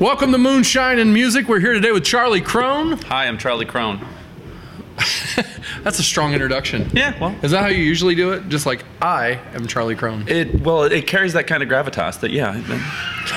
Welcome 0.00 0.32
to 0.32 0.38
Moonshine 0.38 0.98
and 0.98 1.12
Music. 1.12 1.46
We're 1.46 1.60
here 1.60 1.74
today 1.74 1.92
with 1.92 2.04
Charlie 2.04 2.40
Crone. 2.40 2.92
Hi, 3.02 3.26
I'm 3.26 3.36
Charlie 3.36 3.66
Crone. 3.66 4.00
That's 5.82 5.98
a 5.98 6.02
strong 6.02 6.32
introduction. 6.32 6.88
Yeah, 6.94 7.18
well, 7.20 7.34
Is 7.42 7.50
that 7.50 7.60
how 7.60 7.68
you 7.68 7.82
usually 7.82 8.14
do 8.14 8.32
it? 8.32 8.48
Just 8.48 8.64
like 8.64 8.82
I 9.02 9.32
am 9.54 9.66
Charlie 9.66 9.94
Crone. 9.96 10.24
it 10.26 10.60
well 10.62 10.84
it 10.84 11.06
carries 11.06 11.34
that 11.34 11.46
kind 11.46 11.62
of 11.62 11.68
gravitas 11.68 12.20
that 12.20 12.30
yeah, 12.30 12.62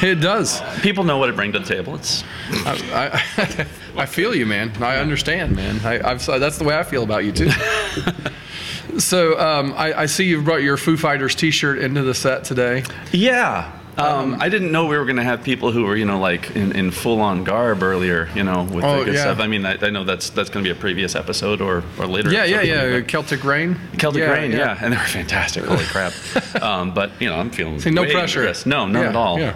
It 0.01 0.15
does. 0.21 0.61
people 0.81 1.03
know 1.03 1.17
what 1.17 1.29
I 1.29 1.33
bring 1.33 1.51
to 1.53 1.59
the 1.59 1.65
table. 1.65 1.95
It's 1.95 2.23
I, 2.65 3.21
I, 3.37 3.67
I 4.03 4.05
feel 4.05 4.33
you, 4.33 4.45
man. 4.45 4.71
I 4.81 4.97
understand, 4.97 5.55
man. 5.55 5.79
I, 5.85 6.11
I've, 6.11 6.25
that's 6.25 6.57
the 6.57 6.63
way 6.63 6.77
I 6.77 6.83
feel 6.83 7.03
about 7.03 7.25
you 7.25 7.31
too. 7.33 7.49
so 8.99 9.37
um, 9.39 9.73
I, 9.75 9.93
I 10.01 10.05
see 10.05 10.25
you've 10.25 10.45
brought 10.45 10.63
your 10.63 10.77
Foo 10.77 10.95
Fighters 10.97 11.35
T-shirt 11.35 11.79
into 11.79 12.03
the 12.03 12.13
set 12.13 12.45
today. 12.45 12.83
yeah. 13.11 13.79
Um, 13.97 14.37
I 14.41 14.49
didn't 14.49 14.71
know 14.71 14.87
we 14.87 14.97
were 14.97 15.05
going 15.05 15.17
to 15.17 15.23
have 15.23 15.43
people 15.43 15.71
who 15.71 15.83
were, 15.83 15.95
you 15.95 16.05
know, 16.05 16.19
like 16.19 16.55
in, 16.55 16.71
in 16.75 16.89
full-on 16.89 17.43
garb 17.43 17.83
earlier, 17.83 18.27
you 18.33 18.43
know, 18.43 18.63
with 18.63 18.83
Oh, 18.83 18.99
the 18.99 19.05
good 19.05 19.13
yeah. 19.13 19.21
stuff. 19.21 19.39
I 19.39 19.45
mean, 19.47 19.65
I, 19.65 19.77
I 19.79 19.89
know 19.91 20.03
that's 20.03 20.31
that's 20.31 20.49
going 20.49 20.63
to 20.65 20.67
be 20.73 20.75
a 20.75 20.79
previous 20.79 21.13
episode 21.15 21.61
or, 21.61 21.83
or 21.99 22.07
later. 22.07 22.31
Yeah, 22.31 22.43
yeah, 22.45 22.61
yeah. 22.63 23.01
Celtic 23.01 23.43
Rain. 23.43 23.77
Celtic 23.99 24.27
Rain, 24.27 24.51
yeah. 24.51 24.77
and 24.81 24.91
they 24.93 24.97
were 24.97 25.03
fantastic. 25.21 25.65
Holy 25.65 25.85
crap! 25.85 26.13
um, 26.63 26.93
but 26.93 27.11
you 27.21 27.29
know, 27.29 27.35
I'm 27.35 27.51
feeling 27.51 27.79
See, 27.79 27.91
no 27.91 28.03
pressure. 28.05 28.51
No, 28.65 28.87
none 28.87 29.03
Yeah, 29.03 29.09
at 29.09 29.15
all. 29.15 29.39
Yeah. 29.39 29.55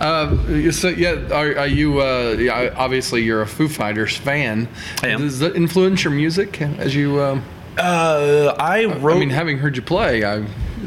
Uh, 0.00 0.72
so 0.72 0.88
yeah, 0.88 1.12
are, 1.32 1.56
are 1.58 1.66
you? 1.68 2.00
Uh, 2.00 2.36
yeah, 2.38 2.74
obviously, 2.76 3.22
you're 3.22 3.42
a 3.42 3.46
Foo 3.46 3.68
Fighters 3.68 4.16
fan. 4.16 4.68
I 5.02 5.08
am. 5.08 5.20
Does 5.20 5.38
that 5.38 5.54
influence 5.54 6.02
your 6.02 6.12
music 6.12 6.60
as 6.60 6.94
you? 6.94 7.20
Um, 7.22 7.44
Uh, 7.78 8.54
I 8.58 8.86
wrote. 8.86 9.16
I 9.16 9.20
mean, 9.20 9.30
having 9.30 9.58
heard 9.58 9.76
you 9.76 9.82
play, 9.82 10.24
I, 10.24 10.44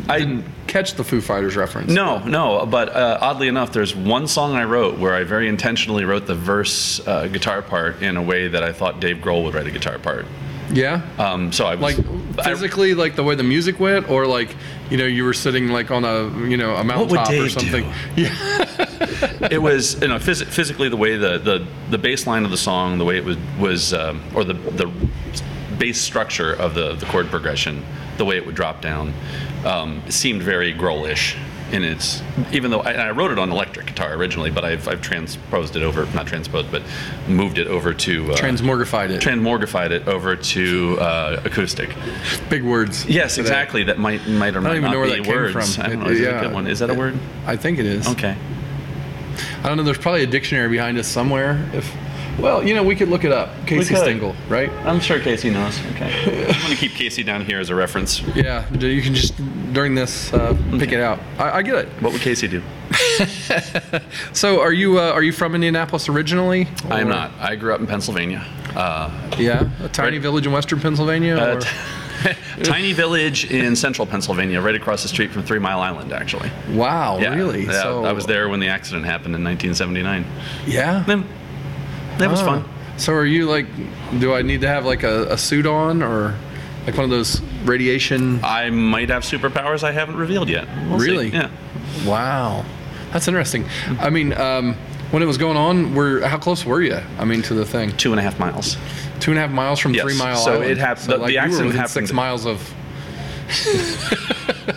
I- 0.09 0.19
didn't 0.19 0.43
catch 0.69 0.93
the 0.93 1.03
Foo 1.03 1.19
Fighters 1.19 1.55
reference. 1.57 1.91
No, 1.91 2.19
no. 2.19 2.65
But 2.65 2.89
uh, 2.95 3.17
oddly 3.19 3.47
enough, 3.47 3.73
there's 3.73 3.95
one 3.95 4.27
song 4.27 4.53
I 4.53 4.63
wrote 4.63 4.97
where 4.97 5.13
I 5.13 5.23
very 5.23 5.47
intentionally 5.49 6.05
wrote 6.05 6.25
the 6.27 6.35
verse 6.35 7.05
uh, 7.07 7.27
guitar 7.27 7.61
part 7.61 8.01
in 8.01 8.15
a 8.15 8.23
way 8.23 8.47
that 8.47 8.63
I 8.63 8.71
thought 8.71 8.99
Dave 9.01 9.17
Grohl 9.17 9.43
would 9.45 9.53
write 9.55 9.67
a 9.67 9.71
guitar 9.71 9.99
part. 9.99 10.25
Yeah. 10.71 11.01
Um, 11.17 11.51
so 11.51 11.65
I 11.65 11.75
was 11.75 11.97
like 11.97 12.05
I- 12.39 12.43
physically, 12.43 12.93
like 12.93 13.15
the 13.15 13.23
way 13.23 13.33
the 13.35 13.43
music 13.43 13.79
went, 13.79 14.07
or 14.09 14.27
like 14.27 14.55
you 14.91 14.97
know 14.97 15.05
you 15.05 15.23
were 15.25 15.33
sitting 15.33 15.69
like 15.69 15.89
on 15.89 16.05
a 16.05 16.29
you 16.47 16.57
know 16.57 16.75
a 16.75 16.83
mountaintop 16.83 17.31
or 17.31 17.49
something. 17.49 17.91
do? 18.15 18.21
Yeah. 18.23 19.47
it 19.51 19.61
was 19.61 19.99
you 20.01 20.07
know 20.09 20.17
phys- 20.17 20.45
physically 20.45 20.87
the 20.89 20.97
way 20.97 21.17
the, 21.17 21.39
the 21.39 21.65
the 21.89 21.97
bass 21.97 22.27
line 22.27 22.45
of 22.45 22.51
the 22.51 22.57
song, 22.57 22.99
the 22.99 23.05
way 23.05 23.17
it 23.17 23.25
was 23.25 23.37
was 23.59 23.93
um, 23.95 24.21
or 24.35 24.43
the 24.43 24.53
the 24.53 24.91
bass 25.79 25.99
structure 25.99 26.53
of 26.53 26.75
the 26.75 26.93
the 26.93 27.05
chord 27.07 27.27
progression, 27.31 27.83
the 28.19 28.25
way 28.25 28.37
it 28.37 28.45
would 28.45 28.55
drop 28.55 28.81
down, 28.81 29.13
um, 29.65 30.03
seemed 30.09 30.43
very 30.43 30.71
Grohl-ish 30.73 31.35
in 31.71 31.83
its. 31.83 32.21
Even 32.51 32.71
though 32.71 32.81
I, 32.81 32.93
I 32.93 33.11
wrote 33.11 33.31
it 33.31 33.39
on 33.39 33.51
electric 33.51 33.87
guitar 33.87 34.13
originally, 34.13 34.51
but 34.51 34.63
I've 34.65 34.87
I've 34.87 35.01
transposed 35.01 35.75
it 35.75 35.83
over, 35.83 36.05
not 36.13 36.27
transposed, 36.27 36.71
but 36.71 36.83
moved 37.27 37.57
it 37.57 37.67
over 37.67 37.93
to 37.93 38.31
uh, 38.31 38.37
Transmorgified 38.37 39.09
it. 39.09 39.21
transmorgified 39.21 39.91
it 39.91 40.08
over 40.08 40.35
to 40.35 40.97
uh, 40.99 41.41
acoustic. 41.45 41.89
Big 42.49 42.63
words. 42.63 43.05
Yes, 43.05 43.37
exactly. 43.37 43.83
That 43.83 43.97
might 43.99 44.27
might 44.27 44.55
or 44.55 44.59
I 44.59 44.61
might 44.61 44.67
don't 44.69 44.77
even 44.77 44.81
not 44.83 44.91
know 44.93 44.99
where 44.99 45.09
be 45.09 45.17
that 45.17 45.23
came 45.25 45.35
words. 45.35 45.75
from. 45.75 45.85
I 45.85 45.89
don't 45.89 45.99
know. 46.02 46.09
Is 46.09 46.19
yeah. 46.19 46.39
a 46.39 46.41
good 46.43 46.53
one? 46.53 46.67
Is 46.67 46.79
that 46.79 46.89
a 46.89 46.93
word? 46.93 47.17
I 47.45 47.55
think 47.55 47.79
it 47.79 47.85
is. 47.85 48.08
Okay. 48.08 48.35
I 49.63 49.67
don't 49.67 49.77
know. 49.77 49.83
There's 49.83 49.97
probably 49.97 50.23
a 50.23 50.27
dictionary 50.27 50.69
behind 50.69 50.97
us 50.97 51.08
somewhere. 51.08 51.69
If 51.73 51.93
well, 52.42 52.66
you 52.66 52.73
know, 52.73 52.83
we 52.83 52.95
could 52.95 53.10
look 53.10 53.23
it 53.23 53.32
up. 53.32 53.50
Casey 53.67 53.94
could. 53.94 54.04
Stengel, 54.04 54.36
right? 54.48 54.70
I'm 54.86 55.00
sure 55.00 55.20
Casey 55.20 55.50
knows. 55.50 55.80
Okay. 55.92 56.11
I'm 56.48 56.60
going 56.61 56.72
to 56.72 56.76
keep 56.77 56.94
Casey 56.94 57.23
down 57.23 57.45
here 57.45 57.60
as 57.60 57.70
a 57.70 57.76
reference. 57.76 58.22
Yeah. 58.36 58.72
You 58.73 59.02
can 59.02 59.14
just 59.14 59.36
during 59.73 59.95
this 59.95 60.33
uh, 60.33 60.58
pick 60.80 60.92
it 60.92 61.00
out. 61.02 61.20
I, 61.38 61.58
I 61.58 61.61
get 61.61 61.76
it. 61.76 61.88
What 62.02 62.14
would 62.14 62.22
Casey 62.22 62.48
do? 62.48 62.61
So, 64.33 64.61
are 64.61 64.72
you 64.73 65.00
uh, 65.00 65.11
are 65.11 65.22
you 65.23 65.32
from 65.32 65.55
Indianapolis 65.55 66.10
originally? 66.10 66.67
I 66.89 67.02
am 67.02 67.10
not. 67.10 67.32
I 67.39 67.55
grew 67.55 67.73
up 67.73 67.80
in 67.80 67.88
Pennsylvania. 67.88 68.45
Uh, 68.76 69.10
Yeah, 69.38 69.70
a 69.83 69.89
tiny 69.89 70.17
Right. 70.17 70.21
village 70.21 70.45
in 70.45 70.52
western 70.52 70.80
Pennsylvania. 70.80 71.36
uh, 71.38 71.56
or- 71.56 72.33
tiny 72.64 72.94
village 72.94 73.50
in 73.52 73.76
central 73.76 74.06
Pennsylvania, 74.06 74.60
right 74.61 74.76
across 74.76 75.02
the 75.04 75.08
street 75.08 75.32
from 75.32 75.44
Three 75.44 75.60
Mile 75.60 75.80
Island, 75.80 76.11
actually. 76.14 76.52
wow, 76.71 77.17
Yeah, 77.20 77.33
really? 77.36 77.66
Yeah, 77.66 77.82
so 77.82 78.06
I 78.06 78.11
was 78.11 78.26
there 78.26 78.50
when 78.50 78.60
the 78.60 78.67
accident 78.67 79.06
happened 79.06 79.36
in 79.36 79.44
1979. 79.44 80.26
Yeah. 80.67 81.04
Then, 81.08 81.23
that 82.19 82.30
was 82.30 82.41
Ah. 82.41 82.45
fun. 82.45 82.63
So 82.97 83.13
are 83.13 83.25
you 83.25 83.45
like? 83.49 83.65
Do 84.19 84.33
I 84.33 84.41
need 84.41 84.61
to 84.61 84.67
have 84.67 84.85
like 84.85 85.03
a, 85.03 85.25
a 85.33 85.37
suit 85.37 85.65
on 85.65 86.02
or 86.03 86.35
like 86.85 86.95
one 86.95 87.05
of 87.05 87.09
those 87.09 87.41
radiation? 87.63 88.39
I 88.43 88.69
might 88.69 89.09
have 89.09 89.23
superpowers 89.23 89.83
I 89.83 89.91
haven't 89.91 90.17
revealed 90.17 90.49
yet. 90.49 90.67
We'll 90.89 90.99
see. 90.99 91.05
Really? 91.11 91.29
Yeah. 91.29 91.49
Wow, 92.05 92.65
that's 93.11 93.27
interesting. 93.27 93.65
I 93.99 94.09
mean, 94.09 94.33
um, 94.33 94.75
when 95.11 95.23
it 95.23 95.25
was 95.25 95.37
going 95.37 95.58
on, 95.58 95.95
were 95.95 96.21
how 96.27 96.37
close 96.37 96.65
were 96.65 96.81
you? 96.81 96.99
I 97.17 97.25
mean, 97.25 97.41
to 97.43 97.53
the 97.53 97.65
thing, 97.65 97.95
Two 97.97 98.11
and 98.11 98.19
a 98.19 98.23
half 98.23 98.37
miles. 98.39 98.77
two 99.19 99.31
and 99.31 99.37
a 99.37 99.41
half 99.41 99.52
miles 99.52 99.79
from 99.79 99.93
Yes, 99.93 100.03
Three 100.03 100.17
Mile 100.17 100.35
so 100.37 100.53
Island. 100.53 100.71
it 100.71 100.77
hap- 100.77 100.99
the- 100.99 101.17
the 101.17 101.31
you 101.31 101.37
were 101.39 101.41
accident 101.45 101.71
happened- 101.75 101.89
six 102.08 102.13
miles 102.13 102.45
of. 102.45 102.73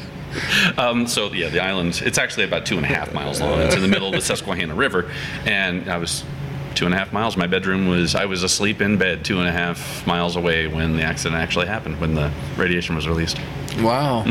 Um, 0.79 1.07
so 1.07 1.33
yeah, 1.33 1.49
the 1.49 1.61
island. 1.61 2.01
It's 2.05 2.19
actually 2.19 2.45
about 2.45 2.65
two 2.65 2.77
and 2.77 2.85
a 2.85 2.89
half 2.89 3.13
miles 3.13 3.41
long. 3.41 3.61
It's 3.61 3.75
in 3.75 3.83
the 3.83 3.89
middle 3.89 4.09
of 4.09 4.15
the 4.15 4.21
Susquehanna 4.23 4.75
River, 4.75 5.11
and 5.45 5.89
I 5.91 5.99
was 5.99 6.25
two 6.73 6.87
and 6.87 6.95
a 6.95 6.99
half 6.99 7.13
miles. 7.13 7.37
My 7.37 7.47
bedroom 7.47 7.89
was. 7.89 8.15
I 8.15 8.27
was 8.27 8.43
asleep 8.43 8.81
in 8.81 8.99
bed 8.99 9.25
two 9.25 9.39
and 9.39 9.49
a 9.49 9.53
half 9.53 10.07
miles 10.07 10.37
away 10.37 10.67
when 10.67 10.97
the 10.97 11.03
accident 11.03 11.41
actually 11.41 11.67
happened. 11.67 12.01
When 12.01 12.15
the 12.15 12.33
radiation 12.57 12.97
was 12.97 13.07
released. 13.07 13.39
Wow. 13.79 14.25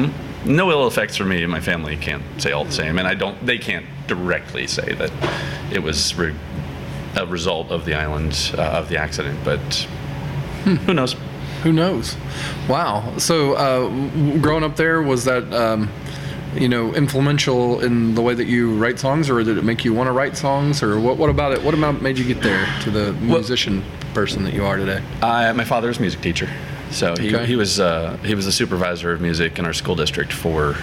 No 0.44 0.72
ill 0.72 0.88
effects 0.88 1.16
for 1.16 1.26
me. 1.26 1.44
And 1.44 1.52
my 1.52 1.62
family 1.62 1.98
can't 1.98 2.24
say 2.42 2.52
all 2.52 2.66
the 2.66 2.72
same, 2.72 2.98
and 3.00 3.08
I 3.08 3.14
don't. 3.14 3.46
They 3.46 3.58
can't 3.58 3.86
directly 4.08 4.68
say 4.68 4.94
that 4.96 5.12
it 5.72 5.80
was 5.84 6.16
re- 6.16 6.36
a 7.16 7.26
result 7.26 7.72
of 7.72 7.86
the 7.86 7.94
island 7.94 8.54
uh, 8.58 8.62
of 8.62 8.90
the 8.90 8.98
accident, 8.98 9.40
but 9.44 9.88
who 10.64 10.94
knows? 10.94 11.16
Who 11.64 11.74
knows? 11.74 12.16
Wow. 12.68 13.18
So, 13.18 13.54
uh, 13.54 14.38
growing 14.40 14.64
up 14.64 14.76
there, 14.76 15.02
was 15.02 15.26
that, 15.26 15.52
um, 15.54 15.90
you 16.56 16.68
know, 16.68 16.94
influential 16.94 17.80
in 17.82 18.14
the 18.16 18.22
way 18.22 18.34
that 18.34 18.46
you 18.46 18.76
write 18.78 19.00
songs, 19.00 19.30
or 19.30 19.42
did 19.44 19.58
it 19.58 19.64
make 19.64 19.86
you 19.86 19.94
want 19.94 20.08
to 20.08 20.12
write 20.12 20.36
songs, 20.38 20.84
or 20.84 21.00
what? 21.00 21.18
What 21.18 21.30
about 21.30 21.54
it? 21.54 21.64
What 21.64 21.74
about 21.74 22.02
made 22.02 22.18
you 22.18 22.26
get 22.26 22.42
there 22.42 22.68
to 22.82 22.92
the 22.92 23.14
musician 23.14 23.84
person 24.14 24.44
that 24.44 24.54
you 24.54 24.66
are 24.66 24.78
today? 24.78 25.02
Uh, 25.22 25.54
my 25.54 25.64
father 25.64 25.88
was 25.88 25.98
a 25.98 26.02
music 26.02 26.22
teacher, 26.22 26.50
so 26.92 27.16
he, 27.16 27.34
Okay. 27.36 27.46
he 27.46 27.56
was 27.56 27.80
uh, 27.80 28.18
he 28.24 28.36
was 28.36 28.46
a 28.48 28.52
supervisor 28.52 29.12
of 29.14 29.22
music 29.22 29.60
in 29.60 29.66
our 29.66 29.74
school 29.74 29.96
district 29.96 30.34
for 30.34 30.76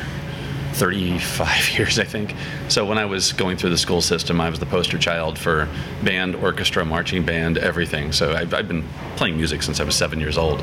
35 0.72 1.70
years, 1.78 1.98
I 1.98 2.04
think. 2.04 2.34
So 2.68 2.84
when 2.86 2.98
I 2.98 3.04
was 3.04 3.32
going 3.32 3.56
through 3.56 3.70
the 3.70 3.78
school 3.78 4.00
system, 4.00 4.40
I 4.40 4.48
was 4.48 4.58
the 4.60 4.66
poster 4.66 4.96
child 4.98 5.38
for 5.38 5.68
band, 6.04 6.34
orchestra, 6.36 6.84
marching 6.84 7.24
band, 7.24 7.58
everything. 7.58 8.12
So 8.12 8.32
I've, 8.32 8.54
I've 8.54 8.68
been 8.68 8.84
playing 9.16 9.36
music 9.36 9.62
since 9.62 9.80
I 9.80 9.84
was 9.84 9.96
seven 9.96 10.20
years 10.20 10.38
old. 10.38 10.62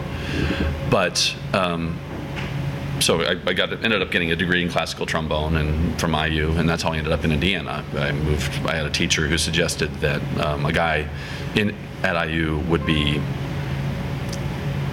But 0.90 1.36
um, 1.54 2.00
so 3.00 3.22
I, 3.22 3.38
I 3.46 3.54
got 3.54 3.72
ended 3.72 4.02
up 4.02 4.12
getting 4.12 4.32
a 4.32 4.36
degree 4.36 4.62
in 4.62 4.70
classical 4.70 5.06
trombone 5.06 5.58
and 5.58 6.00
from 6.00 6.14
IU, 6.14 6.52
and 6.52 6.68
that's 6.68 6.84
how 6.84 6.92
I 6.92 6.98
ended 6.98 7.14
up 7.14 7.24
in 7.24 7.32
Indiana. 7.32 7.84
I 7.94 8.12
moved. 8.12 8.52
I 8.66 8.76
had 8.76 8.86
a 8.86 8.90
teacher 8.90 9.28
who 9.28 9.38
suggested 9.38 9.94
that 9.96 10.22
um, 10.40 10.66
a 10.66 10.72
guy 10.72 11.08
in 11.56 11.76
at 12.04 12.30
IU 12.30 12.60
would 12.70 12.86
be 12.86 13.22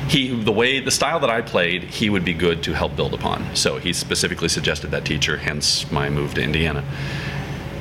he 0.08 0.28
the 0.28 0.52
way 0.52 0.80
the 0.80 0.90
style 0.90 1.20
that 1.20 1.30
I 1.30 1.40
played, 1.40 1.84
he 1.84 2.10
would 2.10 2.24
be 2.24 2.34
good 2.34 2.62
to 2.64 2.74
help 2.74 2.96
build 2.96 3.14
upon. 3.14 3.54
So 3.56 3.78
he 3.78 3.92
specifically 3.92 4.48
suggested 4.48 4.90
that 4.90 5.04
teacher, 5.04 5.36
hence 5.36 5.90
my 5.90 6.10
move 6.10 6.34
to 6.34 6.42
Indiana. 6.42 6.84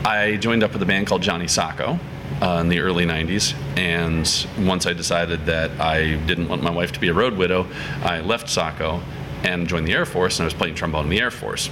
I 0.06 0.38
joined 0.38 0.64
up 0.64 0.74
with 0.74 0.82
a 0.82 0.86
band 0.86 1.08
called 1.08 1.22
Johnny 1.22 1.48
Sacco 1.48 2.00
uh, 2.42 2.60
in 2.62 2.70
the 2.70 2.80
early 2.80 3.06
90s, 3.06 3.54
and 3.78 4.66
once 4.66 4.86
I 4.86 4.94
decided 4.94 5.46
that 5.46 5.72
I 5.80 6.16
didn't 6.26 6.48
want 6.48 6.64
my 6.64 6.72
wife 6.72 6.92
to 6.94 7.00
be 7.00 7.10
a 7.10 7.14
road 7.14 7.38
widow, 7.38 7.68
I 8.02 8.22
left 8.22 8.50
Sacco 8.50 9.02
and 9.44 9.68
joined 9.68 9.88
the 9.88 9.94
Air 9.94 10.06
Force, 10.06 10.40
and 10.40 10.44
I 10.44 10.46
was 10.46 10.54
playing 10.54 10.76
trombone 10.76 11.06
in 11.06 11.10
the 11.10 11.20
Air 11.22 11.32
Force. 11.32 11.70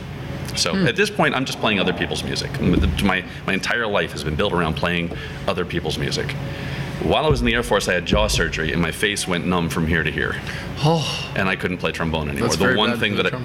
So 0.55 0.75
at 0.75 0.95
this 0.95 1.09
point, 1.09 1.35
I'm 1.35 1.45
just 1.45 1.59
playing 1.59 1.79
other 1.79 1.93
people's 1.93 2.23
music. 2.23 2.49
And 2.59 2.71
with 2.71 2.81
the- 2.81 3.03
My, 3.05 3.23
my 3.45 3.53
entire 3.53 3.85
life 3.87 4.11
has 4.13 4.23
been 4.23 4.35
built 4.35 4.51
around 4.51 4.75
playing 4.75 5.11
other 5.47 5.63
people's 5.63 5.97
music. 5.97 6.31
While 7.03 7.25
I 7.25 7.29
was 7.29 7.39
in 7.39 7.45
the 7.45 7.53
Air 7.53 7.63
Force, 7.63 7.87
I 7.87 7.93
had 7.93 8.05
jaw 8.05 8.27
surgery, 8.27 8.73
and 8.73 8.81
my 8.81 8.91
face 8.91 9.27
went 9.27 9.45
numb 9.45 9.69
from 9.69 9.87
here 9.87 10.03
to 10.03 10.11
here, 10.11 10.35
Oh, 10.79 11.31
and 11.35 11.47
I 11.47 11.55
couldn't 11.55 11.77
play 11.77 11.91
trombone 11.91 12.27
anymore. 12.29 12.49
that's 12.49 12.59
the 12.59 12.73
one 12.75 12.99
thing 12.99 13.15
that 13.15 13.33
I, 13.33 13.39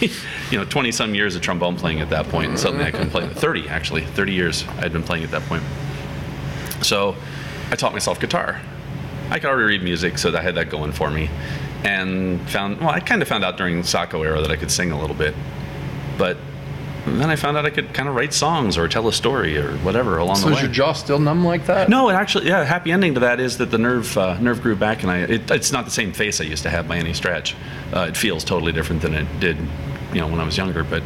you 0.50 0.58
know, 0.58 0.64
20 0.64 0.90
some 0.92 1.14
years 1.14 1.36
of 1.36 1.42
trombone 1.42 1.76
playing 1.76 2.00
at 2.00 2.08
that 2.10 2.28
point, 2.28 2.48
and 2.50 2.58
suddenly 2.58 2.86
I 2.86 2.90
couldn't 2.90 3.10
play. 3.10 3.28
30 3.34 3.68
actually, 3.68 4.02
30 4.06 4.32
years 4.32 4.64
I'd 4.78 4.92
been 4.92 5.02
playing 5.02 5.24
at 5.24 5.30
that 5.32 5.42
point. 5.42 5.62
So 6.82 7.14
I 7.70 7.76
taught 7.76 7.92
myself 7.92 8.18
guitar. 8.20 8.60
I 9.30 9.38
could 9.38 9.48
already 9.48 9.66
read 9.78 9.82
music, 9.82 10.18
so 10.18 10.36
I 10.36 10.40
had 10.40 10.54
that 10.56 10.70
going 10.70 10.92
for 10.92 11.10
me. 11.10 11.30
And 11.84 12.40
found, 12.50 12.80
well, 12.80 12.90
I 12.90 13.00
kind 13.00 13.22
of 13.22 13.28
found 13.28 13.44
out 13.44 13.56
during 13.56 13.82
Sacco 13.82 14.22
era 14.22 14.40
that 14.40 14.50
I 14.50 14.56
could 14.56 14.70
sing 14.70 14.92
a 14.92 15.00
little 15.00 15.16
bit. 15.16 15.34
But 16.16 16.36
then 17.06 17.30
I 17.30 17.36
found 17.36 17.56
out 17.56 17.66
I 17.66 17.70
could 17.70 17.92
kind 17.92 18.08
of 18.08 18.14
write 18.14 18.32
songs 18.32 18.78
or 18.78 18.86
tell 18.86 19.08
a 19.08 19.12
story 19.12 19.58
or 19.58 19.72
whatever 19.78 20.18
along 20.18 20.36
So 20.36 20.42
the 20.42 20.46
way. 20.48 20.52
So 20.52 20.58
is 20.58 20.62
your 20.62 20.72
jaw 20.72 20.92
still 20.92 21.18
numb 21.18 21.44
like 21.44 21.66
that? 21.66 21.88
No, 21.88 22.08
it 22.08 22.14
actually, 22.14 22.46
yeah. 22.46 22.62
Happy 22.64 22.92
ending 22.92 23.14
to 23.14 23.20
that 23.20 23.40
is 23.40 23.58
that 23.58 23.70
the 23.72 23.78
nerve 23.78 24.16
uh, 24.16 24.38
nerve 24.38 24.62
grew 24.62 24.76
back, 24.76 25.02
and 25.02 25.10
I. 25.10 25.18
It, 25.18 25.50
it's 25.50 25.72
not 25.72 25.84
the 25.84 25.90
same 25.90 26.12
face 26.12 26.40
I 26.40 26.44
used 26.44 26.62
to 26.62 26.70
have 26.70 26.86
by 26.86 26.96
any 26.98 27.12
stretch. 27.12 27.56
Uh, 27.92 28.06
it 28.08 28.16
feels 28.16 28.44
totally 28.44 28.70
different 28.72 29.02
than 29.02 29.14
it 29.14 29.40
did, 29.40 29.56
you 30.12 30.20
know, 30.20 30.28
when 30.28 30.38
I 30.38 30.44
was 30.44 30.56
younger. 30.56 30.84
But 30.84 31.02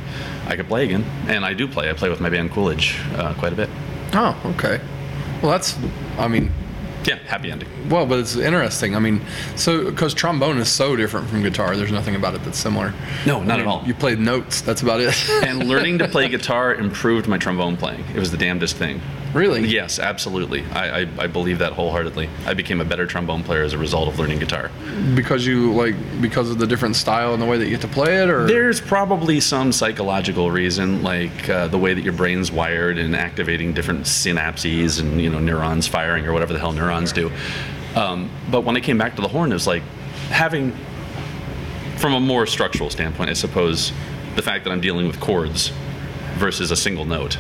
I 0.47 0.57
could 0.57 0.69
play 0.69 0.85
again, 0.85 1.05
and 1.29 1.45
I 1.47 1.55
do 1.55 1.67
play. 1.67 1.89
I 1.89 1.95
play 1.95 2.11
with 2.11 2.21
my 2.21 2.29
band 2.29 2.51
Coolidge 2.51 3.01
uh, 3.15 3.33
quite 3.35 3.55
a 3.55 3.57
bit. 3.57 3.71
Oh, 4.13 4.39
okay. 4.57 4.81
Well, 5.41 5.53
that's. 5.53 5.79
I 6.19 6.29
mean, 6.29 6.53
Yeah, 7.07 7.19
happy 7.27 7.51
ending. 7.51 7.69
well, 7.89 8.05
but 8.07 8.19
it's 8.19 8.37
interesting. 8.37 8.97
I 8.97 8.99
mean, 8.99 9.21
so 9.55 9.85
because 9.91 10.13
trombone 10.15 10.59
is 10.59 10.69
so 10.71 10.97
different 10.97 11.29
from 11.29 11.43
guitar, 11.43 11.77
there's 11.77 11.93
nothing 11.93 12.15
about 12.17 12.35
it 12.35 12.43
that's 12.45 12.59
similar. 12.59 12.93
No, 13.27 13.43
not 13.43 13.59
I 13.59 13.63
at 13.63 13.67
all. 13.69 13.83
You 13.87 13.95
played 13.95 14.19
notes. 14.19 14.61
That's 14.61 14.83
about 14.83 15.01
it. 15.01 15.15
and 15.45 15.69
learning 15.69 15.99
to 15.99 16.09
play 16.09 16.29
guitar 16.37 16.75
improved 16.75 17.29
my 17.29 17.39
trombone 17.39 17.77
playing. 17.77 18.05
It 18.15 18.19
was 18.19 18.31
the 18.31 18.37
damnedest 18.37 18.77
thing. 18.77 19.01
Really? 19.37 19.67
Yes, 19.67 19.99
absolutely. 19.99 20.65
I, 20.73 21.03
I, 21.03 21.09
I 21.19 21.27
believe 21.27 21.59
that 21.59 21.73
wholeheartedly. 21.73 22.29
I 22.47 22.55
became 22.55 22.81
a 22.81 22.85
better 22.85 23.07
trombone 23.07 23.43
player 23.45 23.63
as 23.63 23.73
a 23.73 23.79
result 23.79 24.09
of 24.09 24.19
learning 24.19 24.39
guitar. 24.39 24.71
Because 25.15 25.47
you 25.47 25.73
like 25.73 25.95
because 26.21 26.51
of 26.51 26.59
the 26.59 26.67
different 26.67 26.97
style 26.97 27.33
and 27.33 27.43
the 27.43 27.47
way 27.47 27.59
that 27.59 27.65
you 27.65 27.71
get 27.71 27.83
to 27.83 27.89
play 27.89 28.23
it, 28.23 28.31
or 28.31 28.47
There's 28.47 28.81
probably 28.81 29.41
some 29.41 29.73
psychological 29.73 30.51
reason, 30.51 31.03
like 31.03 31.49
uh, 31.49 31.69
the 31.69 31.79
way 31.79 31.95
that 31.95 32.03
your 32.03 32.15
brain's 32.15 32.51
wired 32.51 32.99
and 32.99 33.15
activating 33.15 33.73
different 33.73 34.03
synapses 34.03 35.01
and 35.01 35.21
you 35.21 35.31
know 35.31 35.39
neurons 35.39 35.87
firing 35.87 36.27
or 36.27 36.33
whatever 36.33 36.53
the 36.53 36.59
hell 36.59 36.73
neurons 36.73 37.13
do. 37.13 37.31
Um, 37.95 38.31
but 38.51 38.65
when 38.65 38.77
I 38.77 38.81
came 38.81 38.99
back 38.99 39.17
to 39.17 39.23
the 39.23 39.29
horn, 39.29 39.51
it 39.51 39.55
was 39.55 39.67
like 39.67 39.83
having, 40.31 40.73
from 41.97 42.13
a 42.13 42.21
more 42.21 42.47
structural 42.47 42.91
standpoint, 42.91 43.31
I 43.31 43.33
suppose, 43.33 43.93
the 44.35 44.43
fact 44.43 44.65
that 44.65 44.71
I'm 44.71 44.83
dealing 44.83 45.07
with 45.07 45.19
chords 45.19 45.73
versus 46.35 46.71
a 46.71 46.77
single 46.77 47.07
note. 47.07 47.39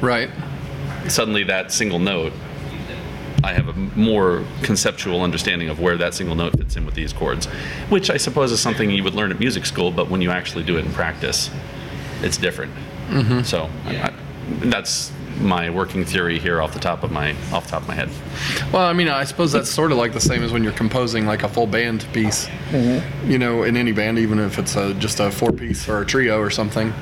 right? 0.00 0.30
Suddenly, 1.08 1.44
that 1.44 1.72
single 1.72 1.98
note, 1.98 2.32
I 3.44 3.52
have 3.52 3.68
a 3.68 3.72
more 3.72 4.44
conceptual 4.62 5.22
understanding 5.22 5.68
of 5.68 5.80
where 5.80 5.96
that 5.96 6.14
single 6.14 6.34
note 6.34 6.56
fits 6.58 6.76
in 6.76 6.84
with 6.84 6.94
these 6.94 7.12
chords, 7.12 7.46
which 7.88 8.10
I 8.10 8.16
suppose 8.16 8.52
is 8.52 8.60
something 8.60 8.90
you 8.90 9.04
would 9.04 9.14
learn 9.14 9.30
at 9.30 9.38
music 9.38 9.64
school, 9.64 9.90
but 9.90 10.10
when 10.10 10.20
you 10.20 10.30
actually 10.30 10.64
do 10.64 10.76
it 10.76 10.84
in 10.84 10.92
practice, 10.92 11.50
it's 12.22 12.36
different. 12.36 12.72
Mm-hmm. 13.08 13.42
So 13.42 13.70
I, 13.86 14.12
that's 14.60 15.12
my 15.40 15.70
working 15.70 16.04
theory 16.04 16.38
here 16.38 16.60
off 16.60 16.74
the 16.74 16.80
top 16.80 17.04
of 17.04 17.12
my 17.12 17.30
off 17.52 17.66
the 17.66 17.70
top 17.70 17.82
of 17.82 17.88
my 17.88 17.94
head. 17.94 18.10
Well, 18.72 18.84
I 18.84 18.92
mean, 18.92 19.08
I 19.08 19.24
suppose 19.24 19.52
that's 19.52 19.70
sort 19.70 19.92
of 19.92 19.98
like 19.98 20.12
the 20.12 20.20
same 20.20 20.42
as 20.42 20.52
when 20.52 20.64
you're 20.64 20.72
composing 20.72 21.26
like 21.26 21.42
a 21.42 21.48
full 21.48 21.66
band 21.66 22.06
piece. 22.12 22.48
Mm-hmm. 22.70 23.30
You 23.30 23.38
know, 23.38 23.62
in 23.62 23.76
any 23.76 23.92
band, 23.92 24.18
even 24.18 24.38
if 24.40 24.58
it's 24.58 24.76
a, 24.76 24.94
just 24.94 25.20
a 25.20 25.30
four 25.30 25.52
piece 25.52 25.88
or 25.88 26.02
a 26.02 26.06
trio 26.06 26.38
or 26.38 26.50
something, 26.50 26.92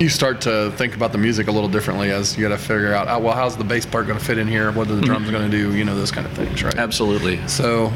you 0.00 0.08
start 0.08 0.42
to 0.42 0.70
think 0.72 0.94
about 0.94 1.12
the 1.12 1.18
music 1.18 1.48
a 1.48 1.50
little 1.50 1.68
differently 1.68 2.10
as 2.10 2.36
you 2.36 2.46
got 2.46 2.54
to 2.54 2.62
figure 2.62 2.92
out, 2.92 3.08
oh, 3.08 3.18
well, 3.18 3.34
how's 3.34 3.56
the 3.56 3.64
bass 3.64 3.86
part 3.86 4.06
going 4.06 4.18
to 4.18 4.24
fit 4.24 4.36
in 4.36 4.46
here? 4.46 4.70
What 4.70 4.90
are 4.90 4.94
the 4.94 5.00
drums 5.02 5.30
going 5.30 5.50
to 5.50 5.56
do? 5.56 5.74
You 5.74 5.84
know, 5.84 5.94
those 5.94 6.10
kind 6.10 6.26
of 6.26 6.32
things, 6.32 6.62
right? 6.62 6.76
Absolutely. 6.76 7.46
So, 7.48 7.86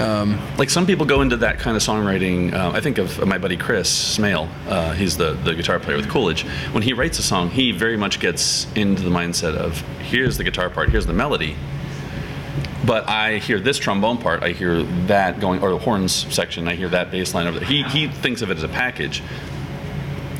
um, 0.00 0.38
Like 0.58 0.68
some 0.68 0.86
people 0.86 1.06
go 1.06 1.22
into 1.22 1.36
that 1.38 1.58
kind 1.58 1.76
of 1.76 1.82
songwriting. 1.82 2.52
Uh, 2.52 2.72
I 2.72 2.80
think 2.80 2.98
of 2.98 3.26
my 3.26 3.38
buddy 3.38 3.56
Chris 3.56 3.88
Smale. 3.88 4.48
Uh, 4.68 4.92
he's 4.92 5.16
the, 5.16 5.32
the 5.32 5.54
guitar 5.54 5.78
player 5.80 5.96
with 5.96 6.08
Coolidge. 6.08 6.42
When 6.72 6.82
he 6.82 6.92
writes 6.92 7.18
a 7.18 7.22
song, 7.22 7.48
he 7.48 7.72
very 7.72 7.96
much 7.96 8.20
gets 8.20 8.66
into 8.74 9.02
the 9.02 9.10
mindset 9.10 9.56
of 9.56 9.80
here's 10.00 10.36
the 10.36 10.44
guitar 10.44 10.68
part, 10.68 10.90
here's 10.90 11.06
the 11.06 11.14
melody. 11.14 11.56
But 12.84 13.08
I 13.08 13.38
hear 13.38 13.58
this 13.58 13.78
trombone 13.78 14.18
part, 14.18 14.44
I 14.44 14.50
hear 14.50 14.82
that 15.06 15.40
going, 15.40 15.60
or 15.60 15.70
the 15.70 15.78
horns 15.78 16.12
section, 16.32 16.68
I 16.68 16.76
hear 16.76 16.88
that 16.90 17.10
bass 17.10 17.34
line 17.34 17.46
over 17.46 17.58
there. 17.58 17.68
He, 17.68 17.82
he 17.82 18.06
thinks 18.06 18.42
of 18.42 18.50
it 18.50 18.58
as 18.58 18.62
a 18.62 18.68
package. 18.68 19.22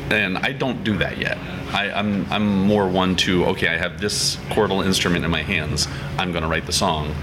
And 0.09 0.37
I 0.37 0.53
don't 0.53 0.83
do 0.83 0.97
that 0.97 1.17
yet. 1.17 1.37
I, 1.73 1.91
I'm, 1.91 2.25
I'm 2.31 2.63
more 2.65 2.87
one 2.87 3.15
to, 3.17 3.45
okay, 3.47 3.67
I 3.67 3.77
have 3.77 3.99
this 3.99 4.37
chordal 4.49 4.85
instrument 4.85 5.25
in 5.25 5.31
my 5.31 5.41
hands. 5.41 5.87
I'm 6.17 6.31
going 6.31 6.43
to 6.43 6.49
write 6.49 6.65
the 6.65 6.73
song 6.73 7.13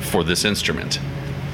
for 0.00 0.24
this 0.24 0.44
instrument. 0.44 0.98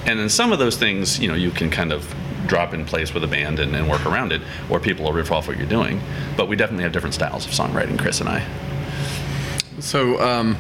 And 0.07 0.21
then 0.21 0.29
some 0.29 0.53
of 0.53 0.61
those 0.61 0.77
things, 0.77 1.19
you 1.19 1.27
know, 1.27 1.35
you 1.35 1.51
can 1.51 1.71
kind 1.71 1.93
of 1.93 2.15
drop 2.47 2.73
in 2.73 2.85
place 2.85 3.13
with 3.13 3.25
a 3.25 3.27
band 3.27 3.59
and, 3.59 3.75
and 3.75 3.91
work 3.91 4.07
around 4.07 4.33
it, 4.33 4.41
or 4.71 4.79
people 4.79 5.05
will 5.05 5.13
riff 5.13 5.33
off 5.33 5.49
what 5.49 5.59
you're 5.59 5.67
doing. 5.67 6.01
But 6.37 6.47
we 6.47 6.55
definitely 6.55 6.85
have 6.85 6.93
different 6.93 7.15
styles 7.15 7.45
of 7.45 7.51
songwriting, 7.51 7.99
Chris 7.99 8.21
and 8.21 8.29
I. 8.29 8.47
so 9.81 10.21
um, 10.21 10.55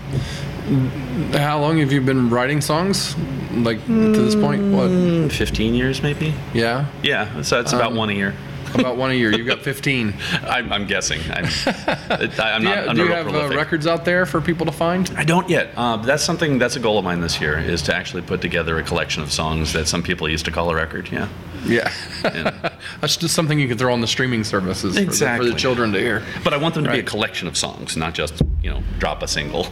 how 1.32 1.60
long 1.60 1.78
have 1.78 1.92
you 1.92 2.00
been 2.00 2.28
writing 2.28 2.60
songs? 2.60 3.16
Like 3.52 3.84
to 3.86 4.12
this 4.12 4.34
point, 4.34 4.72
what? 4.74 4.90
Mm, 4.90 5.30
15 5.30 5.74
years, 5.74 6.02
maybe? 6.02 6.34
Yeah, 6.52 6.86
Yeah, 7.02 7.42
so 7.42 7.60
it's 7.60 7.72
about 7.72 7.92
one 7.92 8.10
a 8.10 8.14
year. 8.14 8.34
About 8.74 8.96
one 8.96 9.10
a 9.10 9.14
year. 9.14 9.32
You've 9.32 9.46
got 9.46 9.60
15. 9.62 10.14
I'm, 10.42 10.72
I'm 10.72 10.86
guessing. 10.86 11.20
I'm, 11.30 11.44
I'm 11.66 12.62
Do 12.62 12.68
you, 12.68 12.74
not. 12.74 12.88
I'm 12.88 12.96
do 12.96 13.02
you 13.02 13.08
not 13.08 13.16
have 13.18 13.26
uh, 13.28 13.30
prolific. 13.30 13.56
records 13.56 13.86
out 13.86 14.04
there 14.04 14.26
for 14.26 14.40
people 14.40 14.66
to 14.66 14.72
find? 14.72 15.10
I 15.16 15.24
don't 15.24 15.48
yet. 15.48 15.70
Uh, 15.76 15.96
but 15.96 16.06
that's 16.06 16.22
something. 16.24 16.58
That's 16.58 16.76
a 16.76 16.80
goal 16.80 16.98
of 16.98 17.04
mine 17.04 17.20
this 17.20 17.40
year 17.40 17.58
is 17.58 17.82
to 17.82 17.94
actually 17.94 18.22
put 18.22 18.40
together 18.40 18.78
a 18.78 18.82
collection 18.82 19.22
of 19.22 19.32
songs 19.32 19.72
that 19.72 19.88
some 19.88 20.02
people 20.02 20.28
used 20.28 20.44
to 20.46 20.50
call 20.50 20.70
a 20.70 20.74
record. 20.74 21.08
Yeah. 21.10 21.28
Yeah. 21.64 21.92
And- 22.24 22.72
That's 23.00 23.16
just 23.16 23.34
something 23.34 23.58
you 23.58 23.66
can 23.68 23.76
throw 23.78 23.92
on 23.92 24.00
the 24.00 24.06
streaming 24.06 24.44
services 24.44 24.94
for 24.94 25.00
the, 25.00 25.06
for 25.06 25.10
Exactly. 25.10 25.50
the 25.50 25.56
children 25.56 25.92
to 25.92 25.98
hear. 26.00 26.22
But 26.44 26.54
I 26.54 26.56
want 26.58 26.74
them 26.74 26.84
to 26.84 26.90
be 26.90 26.96
a 26.98 27.00
Right. 27.00 27.06
collection 27.06 27.48
of 27.48 27.56
songs, 27.56 27.96
not 27.96 28.14
just 28.14 28.40
you 28.62 28.70
know 28.70 28.82
drop 28.98 29.22
a 29.22 29.28
single. 29.28 29.66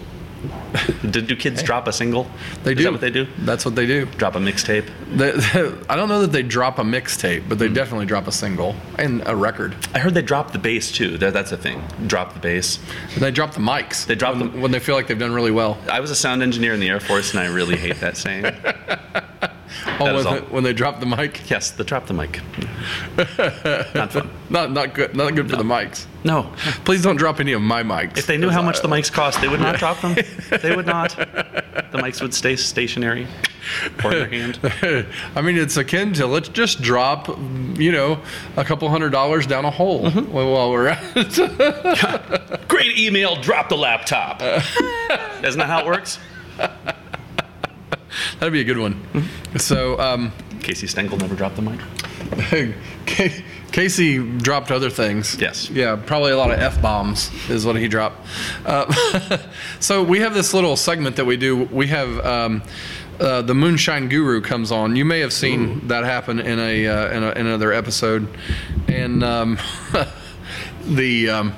do, 1.11 1.21
do 1.21 1.37
kids 1.37 1.63
drop 1.63 1.87
a 1.89 1.93
single? 1.93 2.27
They 2.63 2.73
Is 2.73 2.79
do. 2.79 2.85
that 2.85 2.93
what 2.93 3.01
they 3.01 3.11
do? 3.11 3.27
That's 3.39 3.65
what 3.65 3.75
they 3.75 3.87
do. 3.87 4.07
Drop 4.07 4.35
a 4.35 4.39
mixtape. 4.39 4.89
I 5.91 5.97
don't 5.97 6.09
know 6.09 6.21
that 6.23 6.33
they 6.33 6.43
drop 6.43 6.79
a 6.79 6.83
mixtape, 6.83 7.49
but 7.49 7.59
they 7.59 7.69
Hmm. 7.69 7.75
definitely 7.75 8.07
drop 8.07 8.27
a 8.27 8.33
single 8.33 8.75
and 8.99 9.23
a 9.27 9.35
record. 9.37 9.75
I 9.95 9.99
heard 9.99 10.15
they 10.15 10.23
drop 10.23 10.53
the 10.53 10.59
bass 10.59 10.91
too. 10.93 11.19
That, 11.19 11.33
that's 11.33 11.53
a 11.53 11.57
thing. 11.57 11.83
Drop 12.07 12.35
the 12.35 12.41
bass. 12.41 12.79
And 13.15 13.23
they 13.23 13.31
drop 13.31 13.53
the 13.55 13.61
mics. 13.61 14.07
They 14.07 14.15
drop 14.15 14.37
when, 14.37 14.51
them- 14.53 14.61
when 14.61 14.71
they 14.71 14.81
feel 14.81 14.95
like 14.95 15.07
they've 15.07 15.19
done 15.19 15.33
really 15.35 15.51
well. 15.53 15.79
I 15.91 16.01
was 16.01 16.11
a 16.11 16.17
sound 16.17 16.43
engineer 16.43 16.75
in 16.75 16.81
the 16.81 16.89
Air 16.89 17.01
Force, 17.01 17.31
and 17.33 17.41
I 17.41 17.47
really 17.47 17.77
hate 17.77 18.01
that 18.01 18.17
saying. 18.17 18.45
Oh, 20.01 20.15
when, 20.15 20.25
they, 20.25 20.41
when 20.41 20.65
they 20.65 20.73
drop 20.73 21.01
the 21.01 21.07
mic. 21.07 21.49
Yes, 21.51 21.71
they 21.71 21.85
drop 21.85 22.07
the 22.07 22.15
mic. 22.15 22.41
Not 23.95 24.13
fun. 24.13 24.31
Not 24.51 24.71
not 24.73 24.95
good. 24.95 25.15
Not 25.17 25.35
good 25.35 25.51
for 25.51 25.57
the 25.57 25.63
mics. 25.65 26.07
No. 26.25 26.53
Please 26.85 27.03
don't 27.03 27.17
drop 27.17 27.41
any 27.41 27.53
of 27.53 27.61
my 27.63 27.83
mics. 27.83 28.17
If 28.19 28.27
they 28.27 28.37
knew 28.37 28.51
how 28.51 28.63
much 28.63 28.81
the 28.83 28.89
mics 28.89 29.13
cost, 29.13 29.41
they 29.41 29.49
would 29.49 29.61
not 29.61 29.79
drop 29.79 30.01
them. 30.01 30.17
They 30.63 30.75
would 30.75 30.87
not. 30.87 31.11
The 31.17 31.99
mics 31.99 32.23
would 32.23 32.33
stay 32.35 32.57
stationary 32.57 33.27
or 34.05 34.13
in 34.13 34.19
their 34.19 34.29
hand. 34.29 35.07
I 35.37 35.41
mean, 35.43 35.57
it's 35.59 35.77
akin 35.77 36.13
to 36.15 36.27
let's 36.27 36.49
just 36.49 36.81
drop, 36.83 37.29
you 37.77 37.93
know, 37.93 38.21
a 38.57 38.65
couple 38.65 38.89
hundred 38.89 39.11
dollars 39.11 39.47
down 39.47 39.65
a 39.65 39.71
hole 39.71 40.05
Mm-hmm. 40.05 40.33
while 40.33 40.53
while 40.53 40.71
we're 40.71 40.89
at 40.89 41.03
it. 41.17 42.69
Great 42.69 42.99
email, 42.99 43.37
drop 43.37 43.69
the 43.69 43.77
laptop. 43.77 44.41
Isn't 44.43 45.59
that 45.59 45.67
how 45.69 45.81
it 45.81 45.87
works? 45.87 46.19
That'd 48.45 48.53
be 48.53 48.61
a 48.61 48.65
good 48.65 48.77
one. 48.77 49.01
So, 49.57 49.99
um, 49.99 50.31
Casey 50.61 50.87
Stengel 50.87 51.17
never 51.17 51.35
dropped 51.35 51.57
the 51.57 51.63
mic. 51.63 51.81
Casey 53.73 54.19
dropped 54.19 54.71
other 54.71 54.91
things. 54.91 55.41
Yes. 55.41 55.71
Yeah, 55.71 55.97
probably 55.97 56.33
a 56.33 56.37
lot 56.37 56.51
of 56.51 56.59
f 56.59 56.83
bombs 56.83 57.31
is 57.49 57.65
what 57.65 57.77
he 57.77 57.89
dropped. 57.89 58.21
Uh, 58.67 59.39
so 59.81 60.03
we 60.03 60.21
have 60.21 60.35
this 60.35 60.53
little 60.53 60.77
segment 60.77 61.17
that 61.17 61.25
we 61.25 61.39
do. 61.39 61.65
We 61.65 61.87
have 61.87 62.21
um, 62.21 62.63
uh, 63.19 63.41
the 63.41 63.55
Moonshine 63.55 64.11
Guru 64.11 64.43
comes 64.43 64.71
on. 64.71 64.95
You 64.95 65.07
may 65.07 65.21
have 65.21 65.33
seen 65.33 65.89
that 65.89 66.05
happen 66.05 66.39
in 66.39 66.59
a, 66.59 66.87
uh, 66.87 67.17
in, 67.17 67.23
a 67.23 67.31
in 67.31 67.47
another 67.47 67.73
episode, 67.73 68.29
and 68.89 69.25
um, 69.25 69.59
the. 70.85 71.31
Um, 71.31 71.55